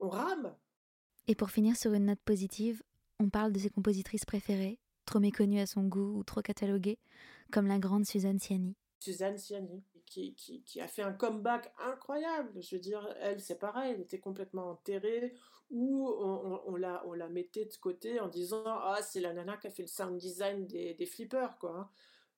On 0.00 0.08
rame. 0.08 0.54
Et 1.28 1.34
pour 1.34 1.50
finir 1.50 1.76
sur 1.76 1.92
une 1.92 2.06
note 2.06 2.20
positive, 2.24 2.82
on 3.18 3.30
parle 3.30 3.52
de 3.52 3.58
ses 3.58 3.70
compositrices 3.70 4.24
préférées, 4.24 4.78
trop 5.04 5.20
méconnues 5.20 5.60
à 5.60 5.66
son 5.66 5.84
goût 5.84 6.18
ou 6.18 6.24
trop 6.24 6.42
cataloguées, 6.42 6.98
comme 7.50 7.66
la 7.66 7.78
grande 7.78 8.04
Suzanne 8.04 8.38
Ciani. 8.38 8.76
Suzanne 9.00 9.38
Ciani, 9.38 9.82
qui, 10.04 10.34
qui, 10.34 10.62
qui, 10.62 10.80
a 10.80 10.88
fait 10.88 11.02
un 11.02 11.12
comeback 11.12 11.72
incroyable. 11.78 12.60
Je 12.62 12.76
veux 12.76 12.80
dire, 12.80 13.06
elle, 13.20 13.40
c'est 13.40 13.58
pareil, 13.58 13.92
elle 13.94 14.00
était 14.00 14.20
complètement 14.20 14.70
enterrée, 14.70 15.34
ou 15.70 16.08
on, 16.08 16.52
on, 16.52 16.62
on, 16.66 16.76
la, 16.76 17.04
on 17.06 17.12
la 17.12 17.28
mettait 17.28 17.64
de 17.64 17.76
côté 17.76 18.20
en 18.20 18.28
disant 18.28 18.62
Ah, 18.64 19.00
c'est 19.02 19.20
la 19.20 19.32
nana 19.32 19.56
qui 19.56 19.66
a 19.66 19.70
fait 19.70 19.82
le 19.82 19.88
sound 19.88 20.18
design 20.18 20.66
des, 20.66 20.94
des 20.94 21.06
flippers, 21.06 21.58
quoi. 21.58 21.76
Hein. 21.76 21.90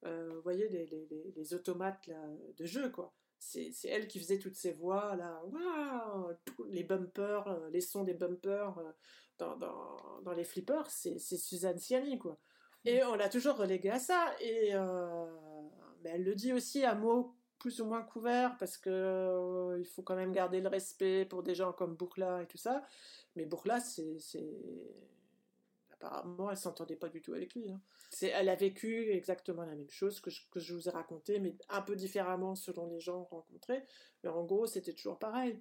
Euh, 0.05 0.33
vous 0.35 0.43
voyez, 0.43 0.69
les, 0.69 0.87
les, 0.87 1.33
les, 1.35 1.55
automates 1.55 2.07
là, 2.07 2.23
de 2.57 2.65
jeu, 2.65 2.91
quoi. 2.91 3.13
C'est 3.39 3.73
elle 3.85 4.09
qui 4.09 4.19
faisait 4.19 4.39
toutes 4.39 4.57
ces 4.57 4.73
voix, 4.73 5.15
là, 5.17 5.43
waouh, 5.45 6.35
les 6.69 6.85
bumpers, 6.85 7.47
euh, 7.49 7.71
les 7.71 7.81
sons 7.81 8.05
des 8.05 8.15
bumpers 8.15 8.79
euh, 8.79 8.93
dans, 9.39 9.57
dans, 9.57 10.21
dans 10.23 10.33
les 10.33 10.45
flippers, 10.45 10.91
c'est 10.91 11.19
Suzanne 11.19 11.79
Ciani, 11.79 12.19
quoi. 12.19 12.39
Et 12.85 13.03
on 13.05 13.15
l'a 13.15 13.29
toujours 13.29 13.57
relégué 13.57 13.91
à 13.91 13.99
ça. 13.99 14.35
Et 14.41 14.71
euh, 14.75 15.27
mais 16.03 16.11
elle 16.11 16.25
le 16.25 16.35
dit 16.35 16.53
aussi 16.53 16.85
à 16.85 16.95
mots 16.95 17.35
plus 17.59 17.81
ou 17.81 17.87
moins 17.87 18.03
couverts 18.03 18.57
parce 18.59 18.79
que 18.79 18.89
euh, 18.91 19.79
il 19.81 19.87
faut 19.87 20.03
quand 20.03 20.15
même 20.15 20.33
garder 20.33 20.61
le 20.61 20.69
respect 20.69 21.25
pour 21.25 21.43
des 21.43 21.55
gens 21.55 21.73
comme 21.73 21.97
Bourla 21.97 22.43
et 22.43 22.47
tout 22.47 22.57
ça. 22.59 22.85
Mais 23.37 23.47
Bourla, 23.47 23.81
c'est 23.81 24.19
apparemment, 26.01 26.51
elle 26.51 26.57
s'entendait 26.57 26.97
pas 26.97 27.09
du 27.09 27.21
tout 27.21 27.35
avec 27.35 27.55
lui. 27.55 27.71
Hein. 27.71 27.81
Elle 28.23 28.49
a 28.49 28.55
vécu 28.55 29.11
exactement 29.11 29.65
la 29.65 29.75
même 29.75 29.91
chose 29.91 30.21
que 30.21 30.31
je, 30.31 30.43
que 30.51 30.61
je, 30.61 30.75
vous 30.75 30.89
ai 30.89 30.93
raconté, 30.93 31.41
mais 31.41 31.57
un 31.69 31.83
peu 31.83 31.97
différemment 31.97 32.55
selon 32.55 32.87
les 32.87 33.01
gens 33.01 33.25
rencontrés. 33.25 33.85
Mais 34.23 34.31
en 34.31 34.45
gros, 34.45 34.67
c'était 34.67 34.93
toujours 34.93 35.19
pareil. 35.19 35.61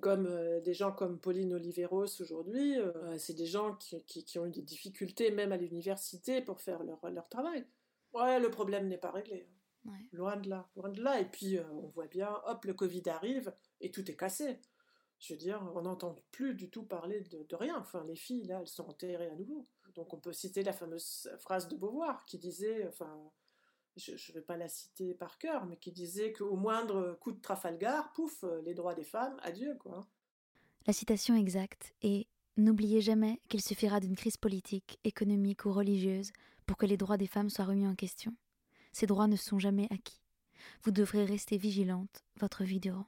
Comme 0.00 0.26
euh, 0.26 0.60
des 0.60 0.72
gens 0.72 0.92
comme 0.92 1.18
Pauline 1.18 1.52
Oliveros 1.52 2.20
aujourd'hui, 2.20 2.78
euh, 2.78 3.18
c'est 3.18 3.34
des 3.34 3.46
gens 3.46 3.74
qui, 3.74 4.02
qui, 4.04 4.24
qui, 4.24 4.38
ont 4.38 4.46
eu 4.46 4.50
des 4.50 4.62
difficultés 4.62 5.30
même 5.30 5.52
à 5.52 5.56
l'université 5.56 6.40
pour 6.40 6.60
faire 6.60 6.84
leur, 6.84 7.10
leur 7.10 7.28
travail. 7.28 7.66
Ouais, 8.12 8.38
le 8.38 8.50
problème 8.50 8.88
n'est 8.88 8.98
pas 8.98 9.10
réglé. 9.10 9.46
Hein. 9.48 9.90
Ouais. 9.90 10.06
Loin 10.12 10.36
de 10.36 10.48
là, 10.48 10.68
loin 10.76 10.90
de 10.90 11.02
là. 11.02 11.20
Et 11.20 11.24
puis, 11.24 11.58
euh, 11.58 11.64
on 11.72 11.88
voit 11.88 12.06
bien, 12.06 12.30
hop, 12.46 12.64
le 12.64 12.74
Covid 12.74 13.02
arrive 13.06 13.52
et 13.80 13.90
tout 13.90 14.08
est 14.10 14.16
cassé. 14.16 14.58
Je 15.20 15.34
veux 15.34 15.38
dire, 15.38 15.62
on 15.74 15.82
n'entend 15.82 16.16
plus 16.32 16.54
du 16.54 16.70
tout 16.70 16.82
parler 16.82 17.20
de, 17.20 17.54
rien. 17.54 17.78
Enfin, 17.78 18.04
les 18.04 18.16
filles, 18.16 18.44
là, 18.44 18.58
elles 18.60 18.66
sont 18.66 18.88
enterrées 18.88 19.28
à 19.28 19.36
nouveau. 19.36 19.66
Donc, 19.94 20.12
on 20.14 20.18
peut 20.18 20.32
citer 20.32 20.62
la 20.62 20.72
fameuse 20.72 21.30
phrase 21.38 21.68
de 21.68 21.76
Beauvoir 21.76 22.24
qui 22.24 22.38
disait, 22.38 22.88
enfin, 22.88 23.30
je 23.96 24.12
ne 24.12 24.34
vais 24.34 24.44
pas 24.44 24.56
la 24.56 24.68
citer 24.68 25.14
par 25.14 25.38
cœur, 25.38 25.66
mais 25.66 25.76
qui 25.76 25.92
disait 25.92 26.32
qu'au 26.32 26.56
moindre 26.56 27.18
coup 27.20 27.32
de 27.32 27.40
Trafalgar, 27.40 28.12
pouf, 28.14 28.44
les 28.64 28.74
droits 28.74 28.94
des 28.94 29.04
femmes, 29.04 29.38
adieu, 29.42 29.76
quoi. 29.78 30.00
La 30.86 30.94
citation 30.94 31.36
exacte 31.36 31.94
est 32.02 32.26
N'oubliez 32.56 33.00
jamais 33.00 33.40
qu'il 33.48 33.62
suffira 33.62 34.00
d'une 34.00 34.16
crise 34.16 34.36
politique, 34.36 34.98
économique 35.04 35.64
ou 35.64 35.72
religieuse 35.72 36.30
pour 36.66 36.76
que 36.76 36.84
les 36.84 36.98
droits 36.98 37.16
des 37.16 37.26
femmes 37.26 37.48
soient 37.48 37.64
remis 37.64 37.86
en 37.86 37.94
question. 37.94 38.34
Ces 38.92 39.06
droits 39.06 39.28
ne 39.28 39.36
sont 39.36 39.58
jamais 39.58 39.88
acquis. 39.90 40.20
Vous 40.82 40.90
devrez 40.90 41.24
rester 41.24 41.56
vigilante 41.56 42.22
votre 42.38 42.64
vie 42.64 42.80
durant. 42.80 43.06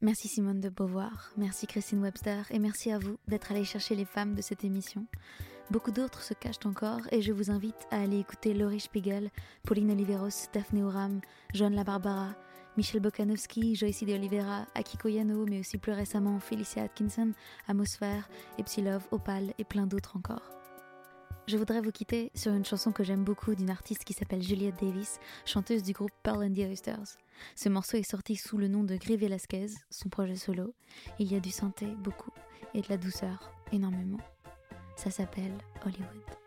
Merci 0.00 0.28
Simone 0.28 0.60
de 0.60 0.68
Beauvoir, 0.68 1.32
merci 1.36 1.66
Christine 1.66 2.00
Webster 2.00 2.46
et 2.52 2.60
merci 2.60 2.92
à 2.92 3.00
vous 3.00 3.16
d'être 3.26 3.50
allée 3.50 3.64
chercher 3.64 3.96
les 3.96 4.04
femmes 4.04 4.36
de 4.36 4.42
cette 4.42 4.62
émission. 4.62 5.06
Beaucoup 5.72 5.90
d'autres 5.90 6.22
se 6.22 6.34
cachent 6.34 6.64
encore 6.66 7.00
et 7.10 7.20
je 7.20 7.32
vous 7.32 7.50
invite 7.50 7.88
à 7.90 8.00
aller 8.00 8.20
écouter 8.20 8.54
Laurie 8.54 8.78
Spiegel, 8.78 9.28
Pauline 9.64 9.90
Oliveros, 9.90 10.46
Daphne 10.52 10.84
Oram, 10.84 11.20
Joan 11.52 11.74
La 11.74 11.82
Barbara, 11.82 12.36
Michel 12.76 13.00
Bokanowski, 13.00 13.74
Joyce 13.74 14.04
de 14.04 14.12
Oliveira, 14.14 14.66
Akiko 14.76 15.08
Yano, 15.08 15.44
mais 15.46 15.58
aussi 15.58 15.78
plus 15.78 15.90
récemment 15.90 16.38
Felicia 16.38 16.84
Atkinson, 16.84 17.32
Atmosphère, 17.66 18.28
Epsilov, 18.56 19.04
Opal 19.10 19.52
et 19.58 19.64
plein 19.64 19.88
d'autres 19.88 20.16
encore. 20.16 20.57
Je 21.46 21.56
voudrais 21.56 21.80
vous 21.80 21.92
quitter 21.92 22.30
sur 22.34 22.52
une 22.52 22.64
chanson 22.64 22.92
que 22.92 23.02
j'aime 23.02 23.24
beaucoup 23.24 23.54
d'une 23.54 23.70
artiste 23.70 24.04
qui 24.04 24.12
s'appelle 24.12 24.42
Juliette 24.42 24.82
Davis, 24.82 25.18
chanteuse 25.46 25.82
du 25.82 25.92
groupe 25.92 26.12
Pearl 26.22 26.44
and 26.44 26.52
the 26.52 26.68
Oysters. 26.68 27.16
Ce 27.56 27.68
morceau 27.68 27.96
est 27.96 28.02
sorti 28.02 28.36
sous 28.36 28.58
le 28.58 28.68
nom 28.68 28.84
de 28.84 28.96
Gris 28.96 29.16
Velasquez, 29.16 29.68
son 29.88 30.10
projet 30.10 30.36
solo. 30.36 30.74
Il 31.18 31.32
y 31.32 31.36
a 31.36 31.40
du 31.40 31.50
santé, 31.50 31.86
beaucoup, 32.00 32.32
et 32.74 32.82
de 32.82 32.88
la 32.90 32.98
douceur, 32.98 33.50
énormément. 33.72 34.20
Ça 34.96 35.10
s'appelle 35.10 35.56
Hollywood. 35.86 36.37